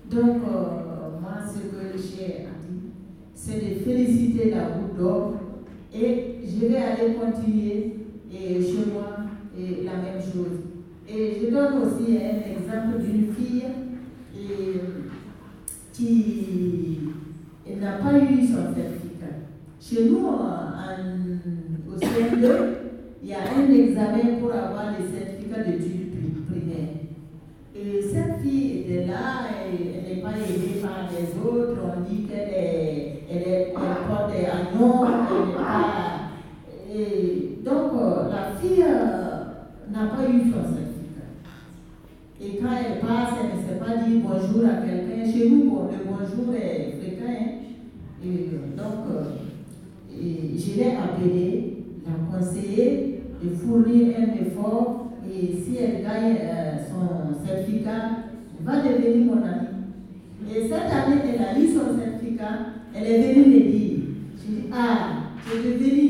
Donc, 0.09 0.41
euh, 0.43 1.19
moi, 1.21 1.33
ce 1.45 1.59
que 1.59 1.97
j'ai 1.97 2.45
à 2.45 2.57
dire, 2.63 2.91
c'est 3.33 3.59
de 3.59 3.79
féliciter 3.83 4.51
la 4.51 4.67
route 4.67 4.97
d'or 4.97 5.33
et 5.93 6.35
je 6.45 6.65
vais 6.65 6.77
aller 6.77 7.13
continuer 7.13 7.95
et 8.31 8.61
chez 8.61 8.91
moi 8.93 9.17
et 9.57 9.83
la 9.83 9.97
même 9.97 10.21
chose. 10.21 10.59
Et 11.09 11.39
je 11.41 11.49
donne 11.49 11.83
aussi 11.83 12.17
un 12.17 12.51
exemple 12.51 13.01
d'une 13.01 13.33
fille 13.33 13.63
qui 15.93 16.99
n'a 17.81 17.93
pas 17.93 18.17
eu 18.17 18.45
son 18.45 18.73
certificat. 18.75 19.35
Chez 19.79 20.09
nous, 20.09 20.27
au 20.27 21.95
CM2, 21.97 22.47
il 23.23 23.29
y 23.29 23.33
a 23.33 23.39
un 23.57 23.71
examen 23.71 24.39
pour 24.39 24.51
avoir 24.51 24.93
le 24.97 25.05
certificat 25.07 25.63
d'études. 25.63 25.96
Et 27.79 28.01
cette 28.01 28.41
fille 28.41 28.79
était 28.79 29.05
là, 29.05 29.45
elle 29.63 30.15
n'est 30.15 30.21
pas 30.21 30.31
aimée 30.31 30.81
par 30.81 31.09
les 31.11 31.47
autres, 31.47 31.79
on 31.95 32.01
dit 32.09 32.23
qu'elle 32.23 32.49
elle 32.49 33.17
elle 33.29 33.73
porte 33.73 34.33
n'est 34.33 35.53
pas. 35.53 36.17
Et 36.91 37.59
donc, 37.63 37.91
la 38.31 38.59
fille 38.59 38.83
n'a 39.91 40.05
pas 40.07 40.23
eu 40.23 40.39
certificat. 40.39 41.27
Et 42.41 42.57
quand 42.57 42.69
elle 42.71 42.99
passe, 42.99 43.33
elle 43.43 43.59
ne 43.59 43.67
sait 43.67 43.79
pas 43.79 44.03
dire 44.03 44.21
bonjour 44.23 44.65
à 44.65 44.81
quelqu'un. 44.81 45.31
Chez 45.31 45.49
nous, 45.49 45.69
bon, 45.69 45.89
le 45.91 46.09
bonjour 46.09 46.55
est 46.55 46.97
fréquent. 46.99 47.29
Hein. 47.29 47.47
Et 48.23 48.49
donc, 48.75 49.05
euh, 49.11 50.19
et 50.19 50.57
je 50.57 50.77
l'ai 50.77 50.95
appelée, 50.95 51.83
la 52.05 52.37
conseiller 52.37 53.21
de 53.43 53.49
fournir 53.49 54.15
un 54.17 54.45
effort. 54.45 55.06
Et 55.29 55.53
si 55.53 55.77
elle 55.77 56.03
gagne 56.03 56.37
euh, 56.41 56.77
son 56.87 57.45
certificat, 57.45 58.09
elle 58.59 58.65
va 58.65 58.81
devenir 58.81 59.25
mon 59.25 59.43
amie. 59.43 59.67
Et 60.49 60.61
cette 60.67 60.73
année, 60.73 61.21
elle 61.33 61.43
a 61.43 61.59
eu 61.59 61.67
son 61.67 61.97
certificat. 61.97 62.73
Elle 62.95 63.07
est 63.07 63.33
venue 63.33 63.45
me 63.45 63.71
dire, 63.71 63.99
je 64.35 64.51
dis, 64.51 64.63
ah, 64.73 65.09
j'ai 65.45 65.73
devenu 65.73 66.01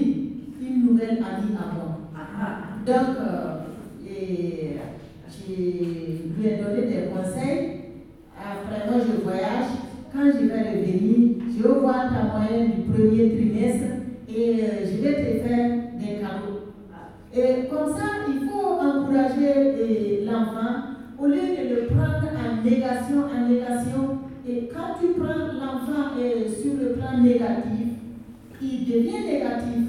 une 0.62 0.86
nouvelle 0.86 1.18
amie 1.18 1.56
à 1.56 1.74
moi. 1.74 1.88
Donc, 2.86 3.18
euh, 3.20 3.58
je 5.48 5.54
lui 5.54 6.48
ai 6.48 6.58
donné 6.58 6.88
des 6.88 7.10
conseils. 7.10 7.82
Après, 8.38 8.90
moi, 8.90 9.02
je 9.06 9.24
voyage. 9.24 9.70
Quand 10.14 10.26
je 10.26 10.46
vais 10.48 10.62
revenir, 10.72 11.38
je 11.58 11.68
voir 11.68 12.10
ta 12.10 12.38
moyenne 12.38 12.72
du 12.72 12.82
premier 12.92 13.36
trimestre 13.36 13.88
et 14.30 14.64
euh, 14.64 14.86
je 14.86 15.02
vais 15.02 15.14
te 15.14 15.48
faire 15.48 15.70
des 16.00 16.22
cadeaux. 16.22 16.74
Et 17.36 17.68
comme 17.68 17.90
ça, 17.96 18.06
il 18.28 18.47
encourager 19.38 20.26
l'enfant 20.26 20.98
au 21.20 21.26
lieu 21.28 21.36
de 21.36 21.76
le 21.76 21.88
prendre 21.88 22.30
en 22.36 22.64
négation, 22.64 23.24
en 23.26 23.50
négation. 23.50 24.20
Et 24.48 24.70
quand 24.74 25.00
tu 25.00 25.20
prends 25.20 25.28
l'enfant 25.28 26.16
sur 26.16 26.74
le 26.82 26.94
plan 26.94 27.22
négatif, 27.22 27.88
il 28.62 28.86
devient 28.86 29.26
négatif. 29.26 29.84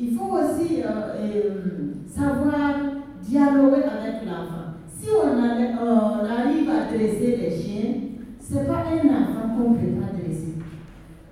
Il 0.00 0.16
faut 0.16 0.34
aussi 0.34 0.82
euh, 0.82 1.92
savoir 2.06 2.74
dialoguer 3.22 3.84
avec 3.84 4.26
l'enfant. 4.26 4.74
Si 4.98 5.08
on, 5.10 5.38
arrive 5.38 6.68
à 6.70 6.92
dresser 6.92 7.36
les 7.36 7.50
chiens, 7.50 7.94
ce 8.40 8.54
n'est 8.54 8.64
pas 8.64 8.84
un 8.90 9.08
enfant 9.08 9.56
qu'on 9.56 9.70
ne 9.70 9.76
peut 9.76 10.00
pas 10.00 10.12
dresser. 10.12 10.54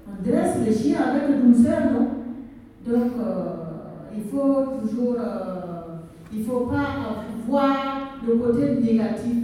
On 0.07 0.29
dresse 0.29 0.57
le 0.67 0.73
chien 0.73 0.99
avec 1.01 1.43
douceur, 1.45 1.93
non? 1.93 2.09
Donc, 2.87 3.13
euh, 3.19 3.61
il 4.17 4.25
faut 4.25 4.65
toujours, 4.81 5.17
euh, 5.19 5.90
il 6.33 6.39
ne 6.41 6.45
faut 6.45 6.61
pas 6.61 7.25
voir 7.49 7.77
le 8.27 8.35
côté 8.37 8.81
négatif 8.81 9.37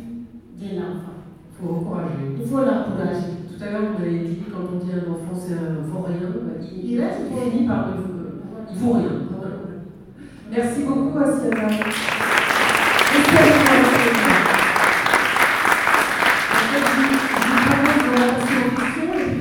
de 0.60 0.76
l'enfant. 0.76 1.16
Il 1.50 1.66
faut 1.66 1.74
encourager. 1.74 2.36
Il 2.40 2.46
faut 2.46 2.58
l'encourager. 2.58 3.32
Tout 3.48 3.64
à 3.64 3.70
l'heure, 3.70 3.82
vous 3.96 4.02
avez 4.04 4.18
dit, 4.18 4.38
quand 4.52 4.60
on 4.72 4.84
dit 4.84 4.92
un 4.92 5.10
enfant 5.10 5.34
c'est 5.34 5.54
un 5.54 5.82
vaurien, 5.90 6.16
il, 6.60 6.90
il 6.90 7.00
reste 7.00 7.20
il 7.30 7.50
finit 7.50 7.66
par 7.66 7.88
le 7.88 8.16
il 8.72 8.78
faut 8.78 8.92
rien. 8.92 9.10
Merci 10.50 10.82
beaucoup, 10.82 11.18
Asiana. 11.18 11.68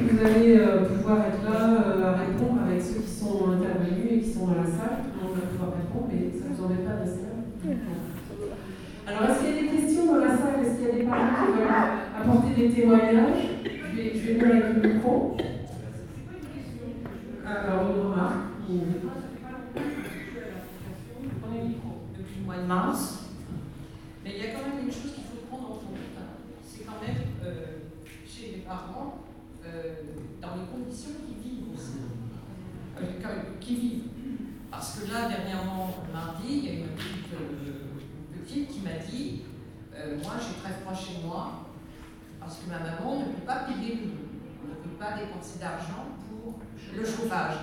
Vous 0.08 0.26
allez 0.26 0.60
pouvoir 0.88 1.18
être 1.20 1.44
là 1.44 2.08
à 2.08 2.12
répondre 2.14 2.62
avec 2.66 2.82
ceux 2.82 3.02
qui 3.02 3.12
sont 3.12 3.52
intervenus 3.52 4.12
et 4.12 4.20
qui 4.20 4.32
sont 4.32 4.48
dans 4.48 4.56
la 4.56 4.66
salle. 4.66 5.04
Tout 5.04 5.20
le 5.20 5.28
monde 5.28 5.36
va 5.36 5.48
pouvoir 5.48 5.72
répondre, 5.78 6.08
mais 6.12 6.32
ça 6.32 6.46
vous 6.50 7.25
Alors, 9.08 9.24
est-ce 9.30 9.40
qu'il 9.40 9.56
y 9.56 9.58
a 9.58 9.62
des 9.62 9.68
questions 9.78 10.06
dans 10.06 10.20
la 10.24 10.38
salle? 10.38 10.64
Est-ce 10.64 10.76
qu'il 10.78 10.86
y 10.86 10.90
a 10.90 10.94
des 10.94 11.04
parents 11.04 11.46
qui 11.46 11.52
veulent 11.58 11.68
apporter 12.16 12.54
des 12.56 12.70
témoignages? 12.74 13.44
Je 13.64 13.96
vais, 13.96 14.12
je 14.14 14.20
vais 14.20 14.34
venir 14.34 14.56
avec 14.56 14.84
le 14.84 14.94
micro. 14.94 15.38
Alors, 17.46 17.82
une 17.90 18.02
remarque. 18.12 18.36
Prenez 21.42 21.60
le 21.60 21.68
micro. 21.70 21.90
Depuis 22.18 22.40
le 22.40 22.46
mois 22.46 22.58
de 22.58 22.68
mars. 22.68 23.02
Mais 24.24 24.32
il 24.36 24.44
y 24.44 24.48
a 24.48 24.52
quand 24.54 24.66
même 24.68 24.86
une 24.86 24.92
chose 24.92 25.12
qu'il 25.14 25.24
faut 25.24 25.46
prendre 25.50 25.66
en 25.72 25.76
compte. 25.76 25.98
hein. 26.18 26.30
C'est 26.64 26.84
quand 26.86 27.00
même 27.02 27.22
euh, 27.46 27.66
chez 28.28 28.46
les 28.58 28.62
parents, 28.62 29.24
euh, 29.66 29.94
dans 30.42 30.56
les 30.56 30.66
conditions 30.72 31.12
qu'ils 31.26 31.42
vivent 31.52 31.74
aussi. 31.74 31.98
Euh, 33.02 33.04
qui 33.60 33.76
vivent. 33.76 34.15
Parce 34.76 35.00
que 35.00 35.08
là, 35.08 35.30
dernièrement, 35.30 35.88
mardi, 36.12 36.44
il 36.52 36.66
y 36.66 36.68
a 36.68 36.74
une 36.84 36.88
petite, 37.00 37.32
petite 38.36 38.68
qui 38.68 38.80
m'a 38.82 39.00
dit 39.00 39.44
euh, 39.96 40.18
Moi, 40.22 40.34
j'ai 40.36 40.60
très 40.60 40.74
froid 40.82 40.92
chez 40.94 41.24
moi, 41.26 41.72
parce 42.42 42.58
que 42.60 42.68
ma 42.68 42.80
maman 42.80 43.20
ne 43.22 43.32
peut 43.32 43.48
pas 43.48 43.64
payer 43.72 44.04
le 44.04 44.12
On 44.60 44.68
ne 44.68 44.76
peut 44.84 45.00
pas 45.00 45.16
dépenser 45.16 45.60
d'argent 45.60 46.12
pour 46.28 46.60
le 46.92 47.06
chauffage. 47.06 47.56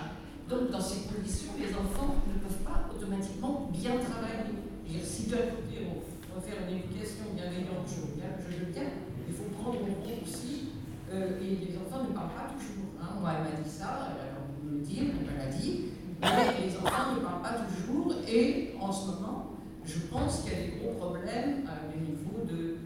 Donc, 0.48 0.70
dans 0.70 0.80
ces 0.80 1.04
conditions, 1.04 1.52
les 1.60 1.68
enfants 1.76 2.16
ne 2.24 2.40
peuvent 2.40 2.64
pas 2.64 2.88
automatiquement 2.88 3.68
bien 3.70 4.00
travailler. 4.00 4.56
Je 4.88 4.92
dire, 4.96 5.04
si 5.04 5.28
d'un 5.28 5.52
côté, 5.52 5.84
on 5.84 6.34
va 6.34 6.40
faire 6.40 6.64
une 6.64 6.78
éducation 6.80 7.28
bienveillante, 7.36 7.84
je 7.92 8.16
bien, 8.16 8.32
je 8.40 8.56
veux 8.56 8.72
bien, 8.72 8.88
il 9.28 9.34
faut 9.34 9.52
prendre 9.52 9.84
en 9.84 10.00
compte 10.00 10.24
aussi, 10.24 10.72
euh, 11.12 11.36
et 11.44 11.60
les 11.60 11.76
enfants 11.76 12.08
ne 12.08 12.14
parlent 12.16 12.32
pas 12.32 12.56
toujours. 12.56 12.96
hein. 13.04 13.20
Moi, 13.20 13.36
elle 13.36 13.52
m'a 13.52 13.60
dit 13.60 13.68
ça, 13.68 14.16
elle 14.16 14.32
a 14.32 14.40
me 14.64 14.78
le 14.78 14.80
dire, 14.80 15.12
elle 15.12 15.28
me 15.28 15.36
l'a 15.36 15.52
dit, 15.52 15.91
mais 16.22 16.66
les 16.66 16.76
enfants 16.76 17.14
ne 17.14 17.20
parlent 17.20 17.42
pas 17.42 17.56
toujours, 17.66 18.14
et 18.28 18.74
en 18.80 18.92
ce 18.92 19.06
moment, 19.10 19.50
je 19.84 19.98
pense 20.10 20.42
qu'il 20.42 20.52
y 20.52 20.56
a 20.56 20.58
des 20.70 20.76
gros 20.80 20.94
problèmes 20.94 21.66
à 21.66 21.90
le 21.90 22.00
niveau 22.06 22.44
de, 22.44 22.78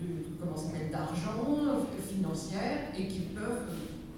de 0.00 0.06
comment 0.38 0.56
ça 0.56 0.66
s'appelle, 0.70 0.90
d'argent, 0.90 1.42
euh, 1.48 1.80
financière, 2.06 2.92
et 2.98 3.06
qui 3.06 3.20
peuvent 3.34 3.66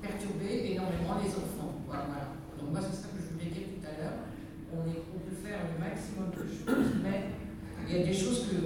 perturber 0.02 0.72
énormément 0.72 1.18
les 1.22 1.30
enfants. 1.30 1.74
Voilà, 1.86 2.04
voilà. 2.08 2.28
Donc 2.60 2.70
moi, 2.70 2.80
c'est 2.82 2.96
ça 2.96 3.08
que 3.14 3.18
je 3.22 3.32
voulais 3.34 3.50
dire 3.54 3.68
tout 3.78 3.86
à 3.86 3.92
l'heure. 4.02 4.18
On, 4.74 4.82
est- 4.90 5.02
peut 5.28 5.36
faire 5.44 5.60
le 5.72 5.76
maximum 5.80 6.30
de 6.32 6.44
choses, 6.44 6.92
mais 7.02 7.36
il 7.88 7.96
y 7.96 8.02
a 8.02 8.04
des 8.06 8.12
choses 8.14 8.46
que 8.48 8.56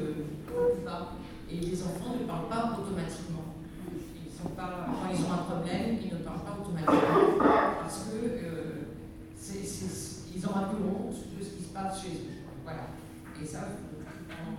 on 0.51 0.81
ne 0.81 0.85
pas. 0.85 1.15
Et 1.51 1.57
les 1.57 1.83
enfants 1.83 2.15
ne 2.21 2.25
parlent 2.27 2.49
pas 2.49 2.77
automatiquement. 2.79 3.55
Ils 3.91 4.31
sont 4.33 4.51
pas, 4.55 4.87
quand 4.87 5.11
ils 5.13 5.23
ont 5.25 5.33
un 5.33 5.45
problème, 5.51 5.99
ils 6.03 6.13
ne 6.13 6.19
parlent 6.23 6.45
pas 6.47 6.57
automatiquement 6.61 7.39
parce 7.83 7.99
que 8.11 8.17
euh, 8.27 8.52
ils 10.35 10.47
ont 10.47 10.57
un 10.57 10.69
peu 10.69 10.77
honte 10.83 11.17
de 11.39 11.45
ce 11.45 11.51
qui 11.51 11.65
se 11.65 11.69
passe 11.69 12.03
chez 12.03 12.09
eux. 12.09 12.43
Voilà. 12.65 12.89
Et 13.43 13.47
ça. 13.47 13.69
Voilà. 14.27 14.51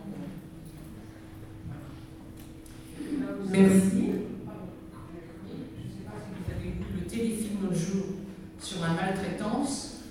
Merci. 3.50 3.90
Je 3.92 4.00
ne 4.00 4.10
sais 5.90 6.06
pas 6.06 6.18
si 6.20 6.30
vous 6.38 6.52
avez 6.52 6.70
vu 6.72 6.86
le 7.00 7.08
téléfilm 7.08 7.64
l'autre 7.64 7.76
jour 7.76 8.06
sur 8.60 8.82
la 8.82 8.90
maltraitance, 8.90 10.02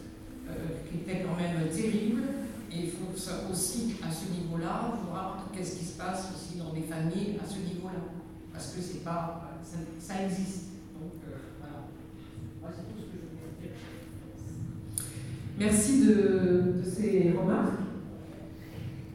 euh, 0.48 0.52
qui 0.88 0.98
était 0.98 1.24
quand 1.24 1.36
même 1.36 1.68
terrible. 1.68 2.22
Et 2.70 2.84
il 2.84 2.90
faut 2.90 3.16
ça 3.16 3.48
aussi, 3.50 3.96
à 4.02 4.10
ce 4.10 4.30
niveau-là, 4.32 4.98
voir 5.08 5.46
qu'est-ce 5.52 5.76
qui 5.78 5.84
se 5.84 5.98
passe 5.98 6.28
aussi 6.34 6.58
dans 6.58 6.72
les 6.72 6.82
familles 6.82 7.38
à 7.42 7.46
ce 7.46 7.58
niveau-là. 7.58 8.00
Parce 8.52 8.68
que 8.74 8.80
c'est 8.80 9.04
pas, 9.04 9.58
ça, 9.62 9.76
ça 9.98 10.22
existe. 10.24 10.70
Donc 10.98 11.12
euh, 11.28 11.36
voilà. 11.60 11.88
Moi, 12.60 12.70
c'est 12.74 12.82
tout 12.82 12.98
ce 12.98 13.04
que 13.04 13.18
je 13.20 13.28
voulais 13.28 13.52
dire. 13.60 13.76
Merci 15.58 16.06
de, 16.06 16.74
ces 16.84 17.34
remarques. 17.38 17.78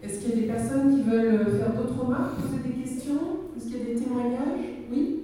Est-ce 0.03 0.19
qu'il 0.19 0.29
y 0.29 0.33
a 0.33 0.35
des 0.41 0.47
personnes 0.47 0.95
qui 0.95 1.01
veulent 1.09 1.57
faire 1.57 1.73
d'autres 1.73 1.99
remarques, 2.05 2.35
poser 2.41 2.63
des 2.63 2.81
questions 2.83 3.19
Est-ce 3.55 3.65
qu'il 3.65 3.77
y 3.77 3.81
a 3.81 3.85
des 3.85 3.95
témoignages 4.01 4.65
Oui 4.91 5.19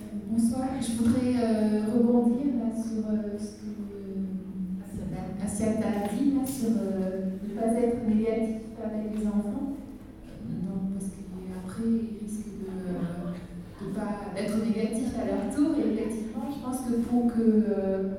Euh, 0.00 0.16
Bonsoir, 0.30 0.68
je 0.80 0.92
voudrais 1.02 1.34
euh, 1.42 1.80
rebondir 1.94 2.46
là, 2.58 2.70
sur 2.82 3.06
euh, 3.08 3.38
ce 3.38 3.52
que 3.52 3.70
euh, 3.70 5.44
Assiata 5.44 5.86
a 5.88 6.08
dit, 6.14 6.32
là, 6.32 6.46
sur 6.46 6.68
euh, 6.70 7.30
ne 7.42 7.54
pas 7.60 7.78
être 7.80 8.06
négatif 8.08 8.62
avec 8.84 9.18
les 9.18 9.26
enfants. 9.26 9.76
Euh, 9.76 10.68
donc, 10.68 10.92
parce 10.94 11.06
qu'après, 11.10 11.88
ils 11.88 12.26
risquent 12.26 12.58
de 12.60 13.86
ne 13.86 13.94
pas 13.94 14.34
d'être 14.34 14.56
négatifs 14.64 15.14
à 15.20 15.24
leur 15.26 15.54
tour. 15.54 15.76
Et 15.78 15.92
effectivement, 15.94 16.48
je 16.50 16.64
pense 16.64 16.80
que 16.80 16.94
pour 17.02 17.26
que 17.32 17.40
euh, 17.40 18.14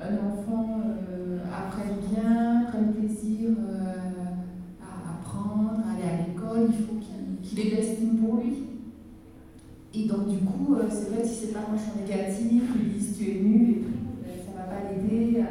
un 0.00 0.14
enfant 0.26 0.80
euh, 1.10 1.38
apprenne 1.52 1.96
bien, 2.10 2.64
prenne 2.68 2.92
plaisir 2.92 3.50
euh, 3.50 4.82
à 4.82 5.18
apprendre, 5.20 5.80
à 5.86 5.94
aller 5.94 6.08
à 6.08 6.26
l'école, 6.28 6.68
il 6.70 6.84
faut 6.86 6.94
qu'il 6.94 7.40
qu'il 7.42 7.60
ait 7.60 7.70
de 7.70 7.76
l'estime 7.76 8.16
pour 8.18 8.36
lui. 8.36 8.64
Et 9.94 10.06
donc, 10.06 10.28
du 10.28 10.38
coup, 10.38 10.74
euh, 10.76 10.84
c'est 10.90 11.10
vrai 11.10 11.22
que 11.22 11.28
si 11.28 11.46
ses 11.46 11.52
parents 11.52 11.76
sont 11.76 11.98
négatifs, 12.00 12.62
ils 12.78 12.92
disent 12.92 13.16
tu 13.18 13.24
es 13.30 13.34
nul 13.42 13.70
et 13.70 13.74
tout, 13.80 13.98
ben, 14.22 14.32
ça 14.44 14.52
ne 14.52 14.56
va 14.56 14.62
pas 14.64 14.80
l'aider 14.90 15.40
à. 15.40 15.44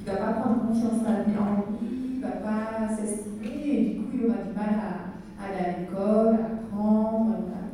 Il 0.00 0.12
ne 0.12 0.16
va 0.16 0.24
pas 0.24 0.32
prendre 0.40 0.68
confiance 0.68 1.00
en 1.04 1.28
lui, 1.28 1.36
en 1.36 1.56
lui, 1.56 1.88
il 2.14 2.16
ne 2.18 2.22
va 2.22 2.30
pas 2.30 2.96
s'estimer 2.96 3.66
et 3.66 3.94
du 3.94 4.00
coup, 4.02 4.10
il 4.14 4.26
aura 4.26 4.36
du 4.36 4.54
mal 4.54 4.78
à, 4.78 5.42
à 5.42 5.48
aller 5.48 5.64
à 5.64 5.80
l'école, 5.80 6.36
à 6.40 6.46
apprendre. 6.54 7.26
Voilà. 7.40 7.66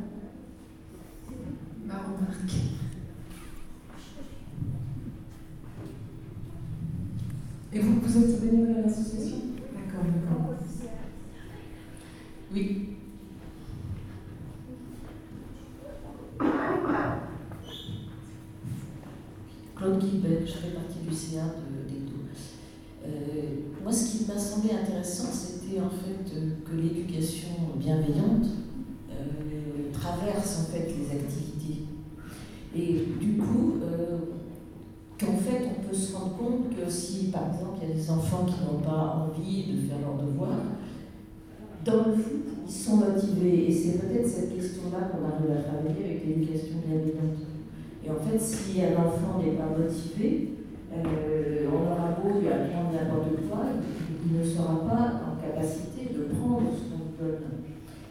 Ma 1.85 1.93
remarque. 1.93 2.55
Et 7.71 7.79
vous, 7.79 7.99
vous 8.01 8.17
êtes 8.17 8.41
bénévole 8.41 8.77
à 8.77 8.81
l'association 8.87 9.37
D'accord, 9.75 10.03
d'accord. 10.05 10.55
Oui. 12.51 12.89
Claude 19.83 20.01
je 20.45 20.51
fais 20.53 20.69
partie 20.69 20.99
du 21.05 21.13
CA 21.13 21.43
de 21.43 21.91
d'Ecto. 21.91 22.15
Euh, 23.05 23.09
moi, 23.83 23.91
ce 23.91 24.17
qui 24.17 24.25
m'a 24.25 24.37
semblé 24.37 24.71
intéressant, 24.71 25.27
c'était 25.29 25.81
en 25.81 25.89
fait 25.89 26.35
euh, 26.37 26.51
que 26.63 26.81
l'éducation 26.81 27.49
bienveillante 27.75 28.45
euh, 29.11 29.91
traverse 29.91 30.61
en 30.61 30.71
fait 30.71 30.87
les 30.87 31.19
activités. 31.19 31.83
Et 32.73 33.05
du 33.19 33.37
coup, 33.37 33.73
qu'en 35.19 35.37
fait, 35.37 35.67
on 35.67 35.87
peut 35.87 35.95
se 35.95 36.15
rendre 36.15 36.37
compte 36.37 36.69
que 36.69 36.89
si, 36.89 37.25
par 37.25 37.49
exemple, 37.49 37.79
il 37.81 37.89
y 37.89 37.91
a 37.91 37.95
des 37.95 38.09
enfants 38.09 38.45
qui 38.45 38.63
n'ont 38.63 38.79
pas 38.79 39.27
envie 39.27 39.65
de 39.65 39.87
faire 39.87 39.99
leurs 39.99 40.25
devoirs, 40.25 40.63
dans 41.83 42.07
le 42.07 42.15
foot, 42.15 42.45
ils 42.65 42.71
sont 42.71 42.95
motivés. 42.97 43.67
Et 43.67 43.71
c'est 43.71 43.99
peut-être 43.99 44.27
cette 44.27 44.55
question-là 44.55 45.11
qu'on 45.11 45.25
arrive 45.25 45.51
à 45.51 45.61
travailler 45.61 46.05
avec 46.05 46.25
l'éducation 46.25 46.77
bienveillante. 46.87 47.52
Et 48.05 48.09
en 48.09 48.19
fait, 48.19 48.39
si 48.39 48.81
un 48.83 48.99
enfant 48.99 49.39
n'est 49.39 49.55
pas 49.55 49.71
motivé, 49.71 50.49
euh, 50.93 51.67
on 51.71 51.87
aura 51.87 52.19
beau 52.19 52.39
lui 52.39 52.47
apprendre 52.49 52.91
n'importe 52.91 53.47
quoi, 53.49 53.63
il, 54.25 54.37
ne 54.39 54.43
sera 54.43 54.83
pas 54.85 55.23
en 55.23 55.39
capacité 55.41 56.13
de 56.13 56.35
prendre 56.35 56.67
ce 56.75 56.91
qu'on 56.91 57.15
donne. 57.17 57.63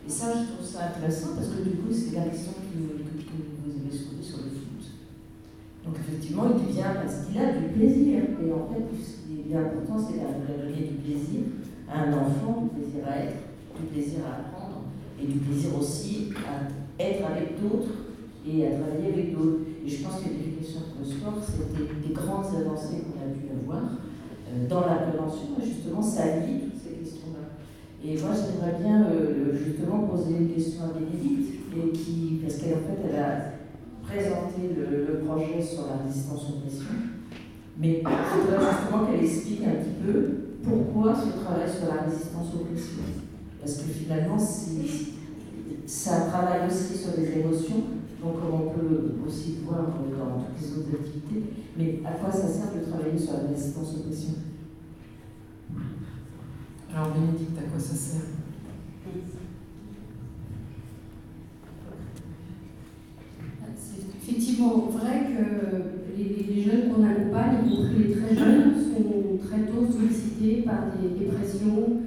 Et 0.07 0.11
ça, 0.11 0.33
je 0.33 0.53
trouve 0.53 0.67
ça 0.67 0.89
intéressant 0.89 1.37
parce 1.37 1.49
que 1.49 1.63
du 1.63 1.77
coup, 1.77 1.93
c'est 1.93 2.17
la 2.17 2.25
question 2.25 2.53
que, 2.53 2.73
que- 2.73 3.43
vous 3.63 3.71
avez 3.71 3.93
soulevée 3.97 4.23
sur 4.23 4.39
le 4.39 4.51
foot. 4.51 4.83
Donc 5.85 5.95
effectivement, 6.01 6.45
il 6.57 6.73
vient 6.73 6.95
parce 6.95 7.27
qu'il 7.27 7.39
a 7.39 7.53
du 7.53 7.69
plaisir. 7.75 8.23
Et 8.43 8.53
en 8.53 8.67
fait, 8.73 8.85
ce 8.97 9.29
qui 9.29 9.53
est 9.53 9.57
important, 9.57 9.97
c'est 9.99 10.19
donner 10.19 10.89
du 10.89 10.95
plaisir 11.05 11.41
à 11.89 12.03
un 12.05 12.13
enfant, 12.13 12.63
du 12.63 12.81
plaisir 12.81 13.05
à 13.07 13.19
être, 13.19 13.37
du 13.79 13.87
plaisir 13.87 14.21
à 14.27 14.41
apprendre, 14.41 14.83
et 15.23 15.27
du 15.27 15.39
plaisir 15.39 15.71
aussi 15.79 16.31
à 16.49 17.03
être 17.03 17.25
avec 17.27 17.61
d'autres 17.61 17.95
et 18.47 18.67
à 18.67 18.71
travailler 18.73 19.13
avec 19.13 19.35
d'autres. 19.37 19.72
Et 19.85 19.89
je 19.89 20.05
pense 20.05 20.23
que 20.23 20.29
l'éducation 20.29 20.81
le 20.99 21.05
sport, 21.05 21.35
c'était 21.45 22.09
des 22.09 22.15
grandes 22.15 22.47
avancées 22.55 23.03
qu'on 23.03 23.19
a 23.19 23.35
pu 23.35 23.51
avoir 23.51 23.83
euh, 23.83 24.69
dans 24.69 24.81
la 24.81 25.11
prévention, 25.11 25.59
et 25.61 25.67
justement, 25.67 26.01
ça 26.01 26.37
lie 26.39 26.61
toutes 26.61 26.81
ces 26.81 26.95
questions-là. 27.03 27.59
Et 28.05 28.19
moi, 28.21 28.31
j'aimerais 28.31 28.79
bien 28.79 29.07
euh, 29.11 29.53
justement 29.57 30.07
poser 30.07 30.37
une 30.39 30.55
question 30.55 30.85
à 30.85 30.99
Bénédicte, 30.99 31.55
et 31.75 31.91
qui, 31.91 32.41
parce 32.43 32.57
qu'en 32.57 32.85
fait, 32.87 33.01
elle 33.11 33.19
a 33.19 33.53
présenté 34.07 34.71
le, 34.77 35.25
projet 35.27 35.61
sur 35.63 35.87
la 35.87 36.05
résistance 36.05 36.43
aux 36.51 36.61
pressions. 36.61 37.03
Mais 37.79 38.03
je 38.05 38.41
voudrais 38.41 38.71
justement 38.71 39.07
qu'elle 39.07 39.25
explique 39.25 39.63
un 39.65 39.83
petit 39.83 39.97
peu 40.05 40.13
pourquoi 40.63 41.15
ce 41.15 41.41
travail 41.43 41.67
sur 41.67 41.89
la 41.93 42.03
résistance 42.03 42.55
aux 42.55 42.65
pressions. 42.67 43.09
Parce 43.61 43.77
que 43.79 43.89
finalement, 43.91 44.39
c'est- 44.39 45.13
ça 45.87 46.27
travaille 46.31 46.69
aussi 46.69 46.99
sur 46.99 47.11
les 47.17 47.41
émotions, 47.41 47.83
donc 48.23 48.41
comme 48.41 48.55
on 48.55 48.71
peut 48.71 49.15
aussi 49.27 49.57
le 49.61 49.67
voir 49.67 49.83
dans 49.83 50.45
toutes 50.45 50.61
les 50.61 50.79
autres 50.79 50.95
activités. 51.01 51.43
Mais 51.77 52.01
à 52.05 52.13
quoi 52.13 52.31
ça 52.31 52.47
sert 52.47 52.73
de 52.75 52.89
travailler 52.89 53.19
sur 53.19 53.33
la 53.33 53.49
résistance 53.49 53.97
aux 53.97 54.03
pressions? 54.05 54.35
Alors, 56.95 57.11
Bénédicte, 57.15 57.59
à 57.59 57.71
quoi 57.71 57.81
ça 57.81 57.95
sert? 57.95 58.21
C'est 63.77 64.31
effectivement 64.31 64.89
vrai 64.91 65.27
que 65.27 66.17
les, 66.17 66.55
les 66.55 66.63
jeunes 66.63 66.93
qu'on 66.93 67.05
accompagne, 67.05 67.67
y 67.67 67.77
compris 67.77 68.05
les 68.05 68.15
très 68.15 68.37
jeunes, 68.37 68.75
sont 68.75 69.39
très 69.45 69.63
tôt 69.63 69.91
sollicités 69.91 70.03
sollicité 70.39 70.63
par 70.63 70.85
des, 70.93 71.27
pressions 71.27 72.03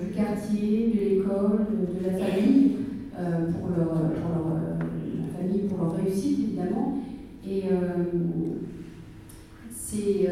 du 0.00 0.14
quartier, 0.14 0.92
de 0.94 1.00
l'école, 1.00 1.66
de, 1.70 2.06
la 2.06 2.18
famille, 2.18 2.76
pour, 3.12 3.68
leur, 3.76 3.88
pour 3.88 4.28
leur, 4.30 4.53
réussite 5.90 6.38
évidemment. 6.40 6.98
Et 7.46 7.64
c'est 9.70 10.28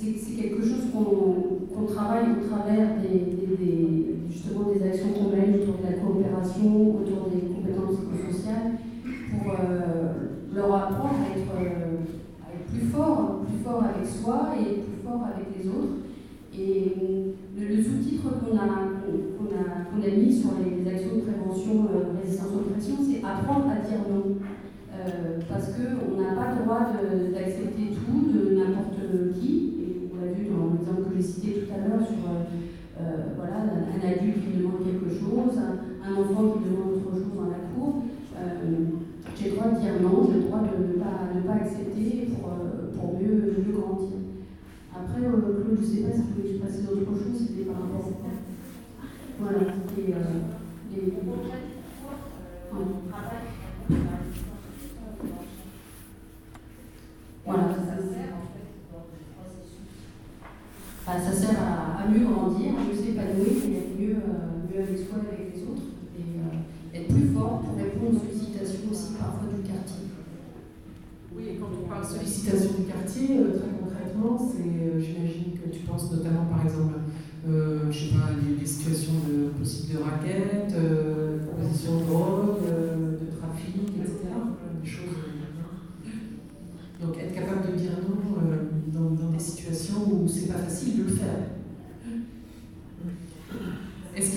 c'est 0.00 0.34
quelque 0.34 0.62
chose 0.62 0.90
qu'on 0.92 1.84
travaille 1.86 2.26
au 2.32 2.46
travers 2.48 2.96
des, 3.00 4.16
justement 4.30 4.70
des 4.72 4.86
actions 4.86 5.12
qu'on 5.12 5.36
mène 5.36 5.54
autour 5.54 5.78
de 5.78 5.90
la 5.90 5.98
coopération, 5.98 6.96
autour 6.96 7.30
des 7.30 7.48
compétences 7.48 7.96
psychosociales, 7.96 8.78
pour 9.30 9.52
euh, 9.52 10.12
leur 10.54 10.74
apprendre 10.74 11.20
à 11.24 11.38
être, 11.38 11.52
euh, 11.60 12.04
plus 12.70 12.86
fort, 12.88 13.40
plus 13.46 13.64
fort 13.64 13.82
avec 13.82 14.06
soi 14.06 14.50
et 14.60 14.82
plus 14.82 15.02
fort 15.02 15.24
avec 15.24 15.46
les 15.56 15.68
autres. 15.68 16.04
Et 16.54 17.34
le, 17.58 17.82
sous-titre 17.82 18.24
qu'on 18.40 18.56
a, 18.56 18.68
qu'on 19.38 19.48
a, 19.56 20.06
a, 20.06 20.16
mis 20.16 20.32
sur 20.32 20.50
les, 20.62 20.88
actions 20.90 21.16
de 21.16 21.20
prévention 21.22 21.88
euh, 21.92 22.20
résistance 22.20 22.48
aux 22.54 22.70
pressions, 22.70 22.96
c'est 23.00 23.24
apprendre 23.24 23.66
à 23.70 23.86
dire 23.86 24.00
non. 24.10 24.36
parce 25.48 25.68
qu'on 25.72 26.20
n'a 26.20 26.34
pas 26.34 26.54
le 26.54 26.64
droit 26.64 26.86
d'accepter 27.32 27.94
tout 27.94 28.32
de 28.32 28.56
n'importe 28.56 29.38
qui, 29.40 29.68
on 30.18 30.26
l'a 30.26 30.32
vu 30.32 30.46
dans 30.50 30.72
l'exemple 30.72 31.10
que 31.10 31.16
j'ai 31.16 31.22
cité 31.22 31.48
tout 31.60 31.72
à 31.72 31.78
l'heure 31.78 32.06
sur 32.06 32.18
euh, 32.26 32.44
euh, 33.00 33.34
voilà, 33.36 33.64
un, 33.88 34.08
adulte 34.08 34.44
qui 34.44 34.58
demande 34.58 34.84
quelque 34.84 35.08
chose, 35.08 35.56
un, 35.58 36.12
enfant 36.12 36.56
qui 36.56 36.68
demande 36.68 36.92
autre 36.96 37.14
chose 37.14 37.32
dans 37.34 37.50
la 37.50 37.62
cour. 37.72 38.04
Euh, 38.36 39.00
j'ai 39.36 39.50
le 39.50 39.56
droit 39.56 39.70
de 39.70 39.80
dire 39.80 39.92
non, 40.02 40.28
j'ai 40.28 40.40
le 40.40 40.46
droit 40.46 40.60
de 40.60 40.76
ne 40.86 40.98
pas, 41.00 41.16
pas 41.46 41.64
accepter 41.64 42.28
pour, 42.32 42.50
pour 42.98 43.18
mieux, 43.20 43.64
mieux 43.66 43.72
grandir. 43.72 44.18
Après, 44.94 45.20
Claude, 45.20 45.64
je 45.64 45.80
ne 45.80 45.86
sais 45.86 46.02
pas 46.02 46.12
si 46.12 46.22
vous 46.22 46.34
voulez 46.36 46.48
que 46.48 46.54
je 46.54 46.62
passe 46.62 46.82
d'autres 46.82 47.12
choses, 47.12 47.38
c'était 47.46 47.64
par 47.70 47.80
rapport 47.82 48.06
à. 48.06 48.28
Voilà, 49.40 49.58
c'était 49.88 50.02
les. 50.02 51.06
les... 51.06 51.12
Voilà, 57.46 57.68
ça 57.72 57.96
sert 57.96 58.38
ça 61.16 61.32
sert 61.32 61.56
à, 61.62 62.06
mieux 62.08 62.26
grandir, 62.26 62.72
à 62.76 62.77
mieux 62.88 62.96
s'épanouir 62.96 63.52
et 63.68 63.76
être 63.76 63.92
mieux, 63.98 64.16
euh, 64.16 64.64
mieux 64.64 64.82
avec 64.82 64.98
soi 64.98 65.20
et 65.20 65.34
avec 65.34 65.54
les 65.54 65.62
autres. 65.62 65.88
Et 66.16 66.40
euh, 66.40 66.96
être 66.96 67.08
plus 67.08 67.28
fort 67.34 67.60
pour 67.60 67.76
répondre 67.76 68.16
aux 68.16 68.20
sollicitations 68.24 68.88
aussi 68.90 69.12
parfois 69.18 69.48
du 69.52 69.62
quartier. 69.68 70.08
Oui, 71.34 71.44
et 71.52 71.56
quand 71.56 71.68
on 71.68 71.88
parle 71.88 72.04
sollicitation 72.04 72.70
du 72.80 72.84
quartier, 72.88 73.38
euh, 73.38 73.58
très 73.58 73.72
concrètement, 73.76 74.38
c'est, 74.40 75.00
j'imagine 75.00 75.52
que 75.60 75.68
tu 75.68 75.80
penses 75.84 76.10
notamment 76.10 76.46
par 76.46 76.64
exemple, 76.64 76.94
je 77.46 77.98
sais 77.98 78.12
pas, 78.12 78.32
des, 78.36 78.66
situations 78.66 79.24
de 79.24 79.48
possibles 79.58 79.94
de 79.94 80.02
raquettes, 80.02 80.74
de 80.74 81.48
possession 81.48 82.00
de 82.00 82.04
drogue, 82.04 82.60
de 82.60 83.36
trafic, 83.38 83.96
etc. 83.96 84.28
Des 84.82 84.88
choses. 84.88 85.16
Donc 87.00 87.16
être 87.16 87.32
capable 87.32 87.72
de 87.72 87.78
dire 87.78 87.92
non 88.02 88.18
dans, 88.92 89.30
des 89.30 89.38
situations 89.38 90.02
où 90.10 90.28
c'est 90.28 90.48
pas 90.48 90.58
facile 90.58 90.98
de 90.98 91.02
le 91.04 91.10
faire. 91.10 91.48
Est-ce 94.18 94.36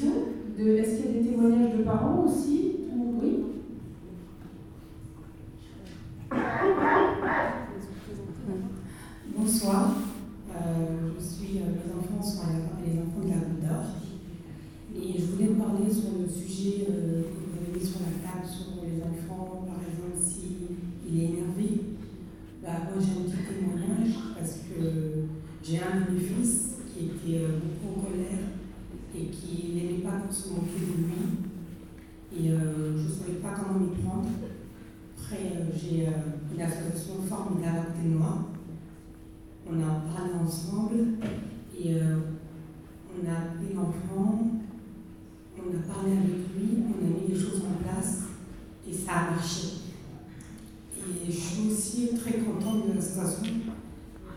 questions 0.00 0.26
Est-ce 0.58 0.96
qu'il 0.96 1.06
y 1.06 1.18
a 1.18 1.22
des 1.22 1.28
témoignages 1.28 1.76
de 1.78 1.82
parents 1.82 2.24
aussi 2.26 2.76
Oui 3.22 3.44
Bonsoir. 9.36 9.96
Euh, 10.50 11.10
je 11.18 11.24
suis, 11.24 11.58
euh, 11.58 11.70
mes 11.70 11.92
enfants 11.98 12.22
sont 12.22 12.46
les 12.84 12.98
enfants 12.98 13.24
de 13.24 13.30
la 13.30 13.36
Goutte 13.36 13.60
d'Or. 13.60 13.84
Et 14.96 15.18
je 15.18 15.26
voulais 15.26 15.54
parler 15.54 15.92
sur 15.92 16.18
le 16.20 16.28
sujet 16.28 16.86
euh, 16.90 17.22
que 17.22 17.28
vous 17.28 17.70
avez 17.70 17.78
mis 17.78 17.84
sur 17.84 18.00
la 18.00 18.28
table 18.28 18.46
sur 18.46 18.82
les 18.82 19.02
enfants, 19.02 19.64
par 19.66 19.80
exemple, 19.80 20.18
s'il 20.22 21.20
est 21.20 21.24
énervé 21.24 21.80
bah, 22.62 22.90
moi 22.92 23.00
j'ai 23.00 23.12
un 23.12 23.24
petit 23.24 23.54
témoignage 23.54 24.14
parce 24.36 24.58
que 24.58 25.24
j'ai 25.62 25.78
un 25.78 26.00
de 26.00 26.14
mes 26.14 26.20
fils 26.20 26.70
qui 27.00 27.06
était 27.06 27.44
euh, 27.44 27.58
beaucoup 27.58 28.00
en 28.00 28.02
colère 28.02 28.38
et 29.14 29.26
qui 29.26 29.74
n'aimait 29.74 30.02
pas 30.02 30.20
qu'on 30.20 30.32
se 30.32 30.48
moque 30.50 30.66
de 30.74 31.02
lui. 31.04 31.12
Et 32.36 32.50
euh, 32.50 32.96
je 32.96 33.02
ne 33.02 33.08
savais 33.08 33.38
pas 33.42 33.54
comment 33.54 33.80
m'y 33.80 34.02
prendre. 34.02 34.28
Après, 35.18 35.36
euh, 35.38 35.64
j'ai 35.74 36.06
une 36.54 36.60
association 36.60 37.22
formidable 37.28 37.78
à 37.78 37.82
côté 37.82 38.08
de 38.08 38.14
moi. 38.14 38.48
On 39.68 39.80
a 39.80 40.14
parlé 40.14 40.32
ensemble 40.42 40.96
et 41.78 41.94
on 41.94 43.28
a 43.28 43.32
appelé 43.32 43.74
l'enfant, 43.74 44.50
on 45.56 45.78
a 45.78 45.94
parlé 45.94 46.12
avec 46.12 46.56
lui, 46.56 46.84
on 46.88 47.06
a 47.06 47.08
mis 47.08 47.32
les 47.32 47.38
choses 47.38 47.62
en 47.62 47.82
place 47.82 48.24
et 48.88 48.92
ça 48.92 49.12
a 49.12 49.30
marché. 49.30 49.80
Et 50.98 51.30
je 51.30 51.36
suis 51.36 51.70
aussi 51.70 52.08
très 52.16 52.38
contente 52.38 52.88
de 52.88 52.94
la 52.94 53.00
situation 53.00 53.54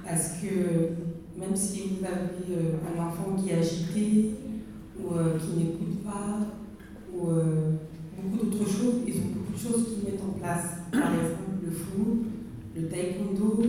parce 0.06 0.34
que 0.42 0.92
même 1.38 1.56
si 1.56 1.82
vous 1.90 2.06
avez 2.06 2.56
euh, 2.56 2.76
un 2.96 3.08
enfant 3.08 3.36
qui 3.36 3.50
est 3.50 3.56
agité 3.56 4.32
ou 5.00 5.14
euh, 5.14 5.38
qui 5.38 5.58
n'écoute 5.58 6.04
pas 6.04 6.40
ou 7.14 7.30
euh, 7.30 7.72
beaucoup 8.22 8.46
d'autres 8.46 8.70
choses, 8.70 8.96
ils 9.08 9.16
ont 9.16 9.34
beaucoup 9.34 9.54
de 9.54 9.58
choses 9.58 9.88
qu'ils 9.88 10.04
mettent 10.06 10.24
en 10.24 10.38
place. 10.40 10.78
Par 10.92 11.14
exemple, 11.14 11.64
le 11.64 11.72
flou, 11.72 12.26
le 12.76 12.88
taekwondo, 12.88 13.64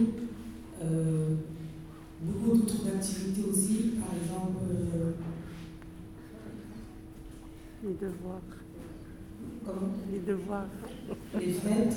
beaucoup 2.23 2.57
d'autres 2.59 2.87
activités 2.95 3.43
aussi. 3.51 3.93
Par 3.99 4.15
exemple, 4.15 4.59
les 7.85 7.95
devoirs. 7.95 8.41
Comment 9.65 9.93
Les 10.11 10.21
devoirs. 10.21 10.67
Les 11.39 11.53
fêtes. 11.53 11.97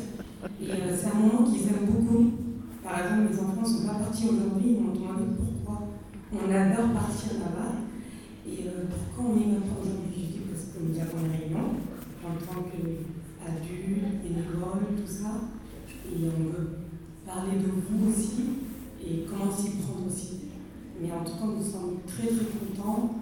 Et 0.61 0.71
euh, 0.71 0.95
c'est 0.95 1.07
un 1.07 1.19
moment 1.19 1.43
qu'ils 1.49 1.67
aiment 1.67 1.85
beaucoup. 1.87 2.31
Par 2.83 2.99
exemple, 2.99 3.31
les 3.31 3.39
enfants 3.39 3.61
ne 3.61 3.67
sont 3.67 3.87
pas 3.87 3.99
partis 3.99 4.27
aujourd'hui, 4.27 4.75
ils 4.75 4.81
m'ont 4.81 4.93
demandé 4.93 5.23
pourquoi. 5.37 5.87
On 6.33 6.51
adore 6.51 6.91
partir 6.91 7.39
là-bas. 7.39 7.75
Et 8.47 8.67
euh, 8.67 8.83
pourquoi 8.89 9.33
on 9.33 9.37
est 9.39 9.59
pas 9.59 9.79
aujourd'hui? 9.81 10.13
Je 10.15 10.31
dis 10.33 10.41
parce 10.51 10.65
que 10.75 10.83
nous 10.83 10.99
avons 10.99 11.25
une 11.25 11.31
réunion 11.31 11.67
en 12.23 12.35
tant 12.35 12.61
qu'adultes, 12.67 14.23
bénévoles, 14.23 14.87
tout 14.97 15.11
ça. 15.11 15.31
Et 16.11 16.27
on 16.27 16.43
veut 16.51 16.69
parler 17.25 17.59
de 17.59 17.71
vous 17.71 18.09
aussi 18.09 18.43
et 19.03 19.25
comment 19.29 19.51
s'y 19.51 19.71
prendre 19.71 20.07
aussi. 20.07 20.39
Mais 21.01 21.11
en 21.11 21.23
tout 21.23 21.37
cas, 21.37 21.45
nous 21.45 21.63
sommes 21.63 21.99
très 22.07 22.27
très 22.27 22.45
contents 22.45 23.15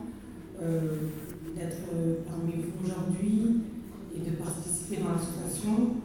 euh, 0.62 1.10
d'être 1.56 1.88
parmi 2.28 2.54
vous 2.62 2.86
aujourd'hui 2.86 3.62
et 4.16 4.30
de 4.30 4.36
participer 4.36 4.98
dans 4.98 5.12
l'association. 5.14 5.96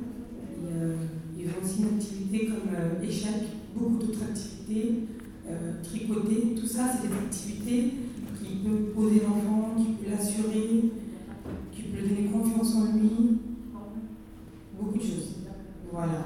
Euh, 0.64 0.94
ils 1.38 1.46
ont 1.46 1.64
aussi 1.64 1.82
une 1.82 1.98
activité 1.98 2.46
comme 2.46 2.74
euh, 2.74 3.02
échec, 3.02 3.48
beaucoup 3.74 3.96
d'autres 3.98 4.22
activités, 4.22 5.06
euh, 5.48 5.82
tricoter, 5.82 6.54
tout 6.58 6.66
ça, 6.66 6.90
c'est 6.92 7.08
des 7.08 7.14
activités 7.14 7.94
qui 8.38 8.56
peuvent 8.64 8.92
poser 8.94 9.20
l'enfant, 9.20 9.74
qui 9.76 9.92
peuvent 9.92 10.10
l'assurer, 10.10 10.90
qui 11.72 11.82
peuvent 11.82 12.02
lui 12.02 12.08
donner 12.08 12.28
confiance 12.28 12.74
en 12.76 12.92
lui, 12.92 13.38
beaucoup 14.78 14.98
de 14.98 15.02
choses. 15.02 15.36
Voilà. 15.90 16.24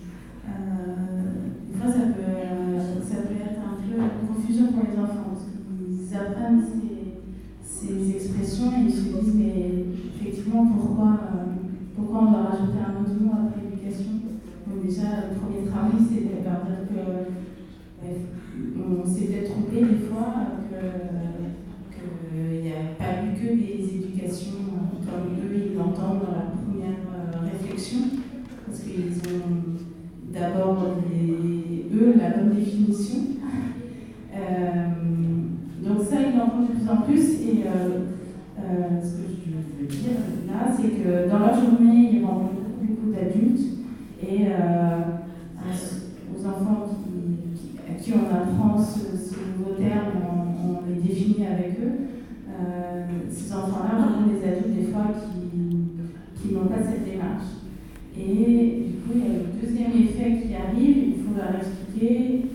Et 58.19 58.83
du 58.85 58.93
coup, 58.99 59.15
il 59.15 59.21
y 59.21 59.25
a 59.25 59.39
le 59.39 59.61
deuxième 59.61 59.91
effet 59.91 60.43
qui 60.43 60.53
arrive, 60.53 60.97
il 61.07 61.23
faut 61.23 61.35
leur 61.35 61.55
expliquer 61.55 62.45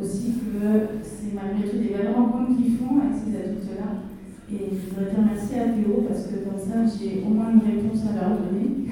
aussi 0.00 0.34
que 0.36 1.00
c'est 1.02 1.32
malgré 1.34 1.68
tout 1.68 1.78
des 1.78 1.94
belles 1.94 2.12
rencontres 2.14 2.56
qu'ils 2.56 2.76
font 2.76 3.00
avec 3.00 3.16
ces 3.16 3.32
adultes-là. 3.32 4.04
Et 4.52 4.68
je 4.68 4.90
voudrais 4.90 5.10
dire 5.10 5.24
merci 5.24 5.54
à 5.58 5.72
Théo 5.72 6.04
parce 6.06 6.26
que 6.28 6.44
comme 6.44 6.60
ça, 6.60 6.84
j'ai 6.84 7.24
au 7.24 7.30
moins 7.32 7.50
une 7.52 7.64
réponse 7.64 8.04
à 8.04 8.14
leur 8.14 8.36
donner. 8.38 8.84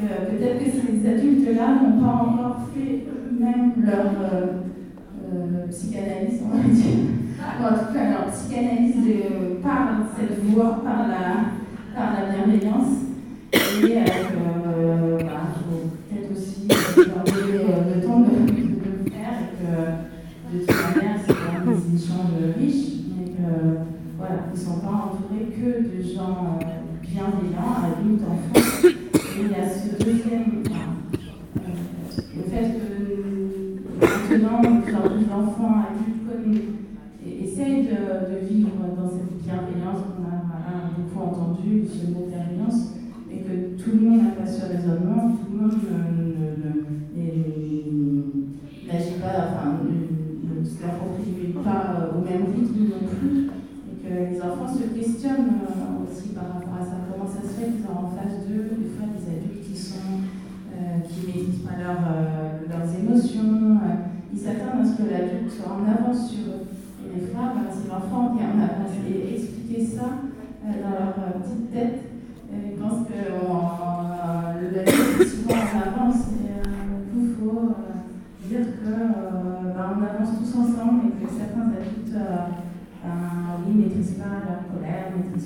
Peut-être 0.00 0.64
que 0.64 0.70
ces 0.70 1.06
adultes-là 1.06 1.82
n'ont 1.82 2.00
pas 2.00 2.24
encore 2.24 2.68
fait 2.74 3.04
eux-mêmes 3.04 3.84
leur 3.84 4.06
euh, 4.32 4.46
euh, 5.32 5.66
psychanalyse, 5.70 6.40
on 6.44 6.56
va 6.56 6.62
dire. 6.62 6.94
en 7.60 7.78
tout 7.78 7.94
cas, 7.94 8.10
leur 8.10 8.30
psychanalyse 8.32 8.96
euh, 9.06 9.62
par 9.62 10.08
cette 10.16 10.42
voie, 10.44 10.80
par 10.82 11.06
la, 11.06 11.52
par 11.94 12.14
la 12.14 12.32
bienveillance. 12.32 13.10
Et 13.52 13.96
euh, 13.96 15.18
bah, 15.18 15.40
il 15.46 15.62
faut 15.62 15.86
peut-être 16.08 16.32
aussi 16.32 16.66
leur 16.68 17.24
donner 17.24 17.94
le 17.94 18.06
temps 18.06 18.20
de, 18.20 18.26
le 18.26 19.10
faire 19.10 19.36
et 19.40 19.50
que 19.56 20.56
de 20.56 20.60
toute 20.60 20.96
manière, 20.96 21.16
c'est 21.26 21.32
quand 21.32 21.64
même 21.64 21.76
des 21.76 22.02
échanges 22.02 22.56
riches, 22.58 22.92
mais 23.16 23.30
que 23.30 23.78
voilà, 24.18 24.34
ils 24.52 24.60
ne 24.60 24.64
sont 24.64 24.80
pas 24.80 25.12
entourés 25.12 25.46
que 25.54 25.96
de 25.96 26.02
gens 26.20 26.58
bienveillants, 27.02 27.76
adultes, 27.82 28.22
enfants. 28.28 28.60
Et 28.84 29.42
il 29.42 29.50
y 29.50 29.54
a 29.54 29.68
ce 29.68 30.04
deuxième, 30.04 30.62
le 32.36 32.42
fait 32.42 32.66
que 32.76 34.04
maintenant, 34.04 34.60
les 34.62 35.32
enfants 35.32 35.74
adultes 35.88 36.22
connus 36.28 36.62
essayent 37.24 37.84
de, 37.84 38.34
de, 38.34 38.46
vivre 38.46 38.70
dans 38.96 39.08
cette 39.08 39.42
bienveillance 39.42 40.00
qu'on 40.16 40.26
a 40.26 40.90
beaucoup 40.96 41.20
entendu, 41.24 41.84
ce 41.88 42.10
mot 42.12 42.26
bienveillance, 42.28 42.94
et 43.32 43.38
que 43.38 43.82
tout 43.82 43.90
le 43.96 44.08
monde 44.08 44.22
n'a 44.22 44.30
pas 44.32 44.46
ce 44.46 44.66
raisonnement, 44.66 45.30
tout 45.30 45.52
le 45.52 45.58
monde 45.58 45.72
n'agit 48.86 49.20
pas, 49.20 49.36
enfin, 49.48 49.78
ne 49.84 50.64
s'approprie 50.64 51.54
pas 51.64 52.10
au 52.14 52.20
même 52.22 52.44
rythme 52.54 52.90
non 52.90 53.08
plus, 53.08 53.59
les 54.30 54.40
enfants 54.40 54.68
se 54.68 54.86
questionnent 54.94 55.58
euh, 55.66 56.06
aussi 56.06 56.28
par 56.30 56.54
rapport 56.54 56.74
à 56.80 56.84
ça. 56.84 56.96
Comment 57.10 57.26
ça 57.26 57.42
se 57.42 57.54
fait 57.58 57.72
qu'ils 57.72 57.86
en 57.90 58.06
face 58.14 58.46
d'eux 58.46 58.78
des 58.78 58.94
fois 58.94 59.10
des 59.10 59.26
adultes 59.26 59.66
qui 59.66 59.76
sont 59.76 60.22
euh, 60.70 61.00
qui 61.02 61.26
maîtrisent 61.26 61.66
pas 61.66 61.74
euh, 61.82 62.62
leurs 62.70 62.88
émotions, 62.94 63.80
ils 64.32 64.38
s'attendent 64.38 64.82
à 64.82 64.86
ce 64.86 65.02
que 65.02 65.10
l'adulte 65.10 65.50
soit 65.50 65.74
en 65.74 65.82
avance 65.82 66.30
sur 66.30 66.46
eux. 66.46 66.66
Et 67.04 67.20
des 67.20 67.26
fois, 67.26 67.52
ben, 67.54 67.66
c'est 67.74 67.88
l'enfant 67.90 68.36
qui 68.36 68.44
en 68.44 68.62
avance. 68.62 68.94
Et 69.08 69.34
expliquer 69.34 69.84
ça 69.84 70.22
dans 70.62 70.90
leur 70.90 71.42
petite 71.42 71.72
tête, 71.72 72.09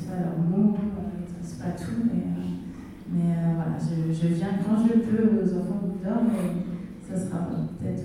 pas 0.03 0.18
leurs 0.20 0.38
mots, 0.38 0.76
maîtrisent 0.76 1.55
pas 1.55 1.70
tout. 1.70 2.03
Mais, 2.05 2.24
mais 3.12 3.34
voilà, 3.55 3.76
je, 3.78 4.12
je, 4.12 4.34
viens 4.34 4.59
quand 4.64 4.76
je 4.84 4.99
peux 5.01 5.42
aux 5.42 5.59
enfants 5.59 5.80
qui 5.92 6.05
dorment 6.05 6.30
et 6.34 7.05
ça 7.07 7.18
sera 7.18 7.38
peut-être 7.78 8.05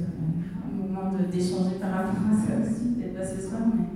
un 0.63 0.77
moment 0.77 1.11
d'échanger 1.31 1.79
par 1.81 1.91
rapport 1.91 2.29
à 2.31 2.35
ça 2.35 2.53
aussi, 2.61 2.95
peut-être 2.95 3.17
pas 3.17 3.25
ce 3.25 3.41
soir, 3.41 3.61
mais 3.73 3.87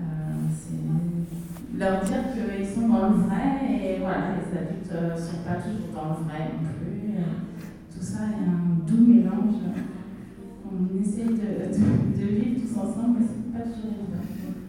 euh, 0.00 0.32
c'est 0.52 1.78
leur 1.78 2.02
dire 2.04 2.22
qu'ils 2.32 2.66
sont 2.66 2.88
dans 2.88 3.08
le 3.08 3.14
vrai 3.22 3.64
et 3.70 3.98
voilà, 4.00 4.36
les 4.36 4.58
adultes 4.58 4.92
ne 4.92 5.16
sont 5.20 5.42
pas 5.44 5.56
toujours 5.56 5.92
dans 5.94 6.08
le 6.10 6.24
vrai 6.24 6.50
non 6.52 6.68
plus. 6.78 6.92
Tout 7.90 8.04
ça 8.04 8.24
est 8.24 8.44
un 8.46 8.86
doux 8.86 9.06
mélange. 9.06 9.54
On 10.66 11.00
essaye 11.00 11.26
de, 11.26 12.24
vivre 12.24 12.60
tous 12.60 12.78
ensemble, 12.78 13.20
mais 13.20 13.26
c'est 13.26 13.52
pas 13.58 13.64
toujours. 13.64 14.06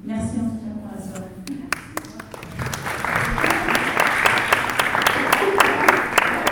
Merci 0.06 0.40
en 0.40 0.50
tout 0.50 0.58
cas 0.58 0.74
pour 0.80 0.90
la 0.94 1.02
soirée. 1.02 1.34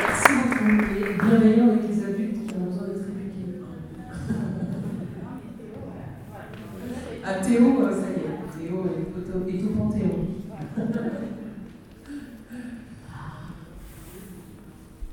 Merci 0.08 0.32
beaucoup. 0.42 0.72
Et 0.96 1.14
bienveillant 1.14 1.68
avec 1.70 1.84
les 1.90 2.00
adultes 2.04 2.48
qui 2.48 2.56
ont 2.56 2.66
besoin 2.66 2.88
d'être 2.88 3.10
éduqués. 3.10 3.62
Ah, 7.24 7.36
Théo, 7.36 7.66
ça 7.92 8.08
y 8.10 8.64
est, 8.64 8.68
Théo 8.68 8.78
est 9.48 9.58
tout 9.60 9.70
panthéon. 9.78 10.32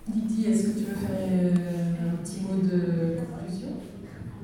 Didi, 0.09 0.47
est-ce 0.47 0.69
que 0.69 0.79
tu 0.79 0.85
veux 0.87 0.95
faire 0.95 1.53
un 2.03 2.17
petit 2.23 2.41
mot 2.43 2.63
de 2.63 3.19
conclusion 3.21 3.75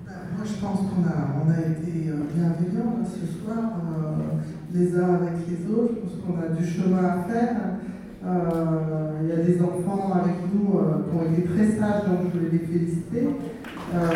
Moi, 0.07 0.44
je 0.55 0.61
pense 0.61 0.79
qu'on 0.79 1.03
a, 1.03 1.19
on 1.43 1.51
a 1.51 1.59
été 1.59 1.91
bienveillants 1.91 2.95
hein, 3.01 3.05
ce 3.05 3.27
soir, 3.27 3.65
euh, 3.83 4.39
les 4.73 4.97
uns 4.97 5.15
avec 5.15 5.35
les 5.49 5.73
autres. 5.73 5.95
Je 5.95 6.01
pense 6.01 6.15
qu'on 6.25 6.39
a 6.41 6.49
du 6.55 6.65
chemin 6.65 7.05
à 7.05 7.25
faire. 7.29 7.57
Euh, 8.25 9.21
il 9.23 9.29
y 9.29 9.33
a 9.33 9.37
des 9.37 9.61
enfants 9.61 10.13
avec 10.15 10.37
nous 10.53 10.79
euh, 10.79 11.05
qui 11.05 11.17
ont 11.17 11.25
été 11.33 11.43
très 11.49 11.67
sages, 11.79 12.05
donc 12.07 12.19
je 12.25 12.39
voulais 12.39 12.53
les 12.53 12.59
féliciter. 12.61 13.29
voilà. 13.93 14.13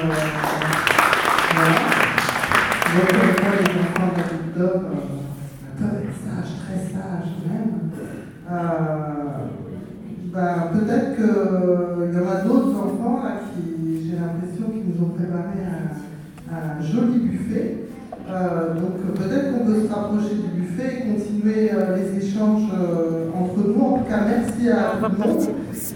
Donc, 2.89 3.09
les 3.13 3.81
enfants 3.81 4.13
de 4.57 4.65
être 5.85 6.17
sages, 6.25 6.55
très 6.65 6.81
sages 6.93 7.33
même. 7.47 7.73
Ben, 10.33 10.55
peut-être 10.73 11.17
qu'il 11.17 12.15
y 12.15 12.19
en 12.19 12.31
a 12.31 12.43
d'autres 12.43 12.77
enfants 12.77 13.23
là, 13.25 13.33
qui, 13.53 14.09
j'ai 14.09 14.17
l'impression, 14.17 14.71
qui 14.71 14.83
nous 14.87 15.05
ont 15.05 15.11
préparé 15.11 15.59
un, 15.67 15.98
un 16.53 16.83
joli 16.83 17.19
buffet. 17.21 17.77
Euh, 18.31 18.75
donc 18.75 19.17
peut-être 19.17 19.53
qu'on 19.53 19.65
peut 19.65 19.81
se 19.81 19.93
rapprocher 19.93 20.35
du 20.35 20.61
buffet 20.61 21.01
et 21.01 21.09
continuer 21.09 21.71
euh, 21.73 21.97
les 21.97 22.27
échanges 22.27 22.69
euh, 22.79 23.31
entre 23.35 23.67
nous. 23.67 23.81
En 23.81 23.99
tout 23.99 24.05
cas, 24.05 24.21
merci 24.29 24.69
à 24.69 25.01
tout 25.01 25.11
le 25.11 25.19
monde. 25.19 25.43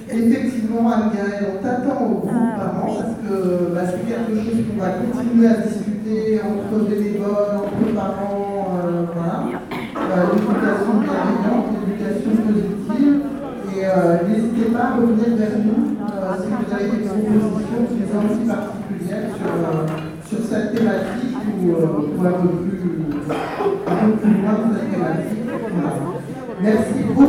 Effectivement, 0.09 0.91
Anne-Gaëlle, 0.91 1.45
on 1.53 1.63
t'attend 1.63 2.05
au 2.07 2.15
groupe 2.21 2.57
parents 2.57 2.95
parce 2.97 3.17
que 3.21 3.75
bah, 3.75 3.83
c'est 3.85 4.09
quelque 4.09 4.33
chose 4.33 4.65
qu'on 4.65 4.81
va 4.81 4.93
continuer 4.93 5.47
à 5.47 5.57
discuter 5.61 6.41
entre 6.41 6.89
bénévoles, 6.89 7.69
entre 7.69 7.95
parents, 7.95 8.69
voilà. 9.13 9.53
l'éducation 10.33 10.93
bienveillante, 11.05 11.67
l'éducation 11.85 12.33
positive. 12.49 13.21
Et 13.77 14.29
n'hésitez 14.29 14.71
pas 14.73 14.85
à 14.85 14.97
revenir 14.97 15.37
vers 15.37 15.59
nous 15.59 15.97
si 16.41 16.49
vous 16.49 16.75
avez 16.75 16.97
des 16.97 17.05
propositions 17.05 17.85
qui 17.93 18.03
sont 18.09 18.25
aussi 18.25 18.47
particulières 18.47 19.29
sur, 19.37 20.12
sur 20.33 20.41
cette 20.49 20.75
thématique 20.75 21.37
ou, 21.61 21.77
un 21.77 22.41
peu 22.41 22.49
plus, 22.49 22.79
loin 24.41 24.55
de 24.57 24.79
cette 24.79 24.91
thématique. 24.91 25.45
Voilà. 25.45 25.93
Merci 26.63 27.03
beaucoup, 27.09 27.29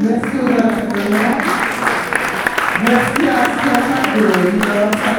merci 0.00 0.36
aux 0.38 0.52
intervenants, 0.52 1.38
merci 2.84 3.22
à 3.28 3.42
Siana 3.58 3.98
de 4.14 4.22
nous 4.56 5.09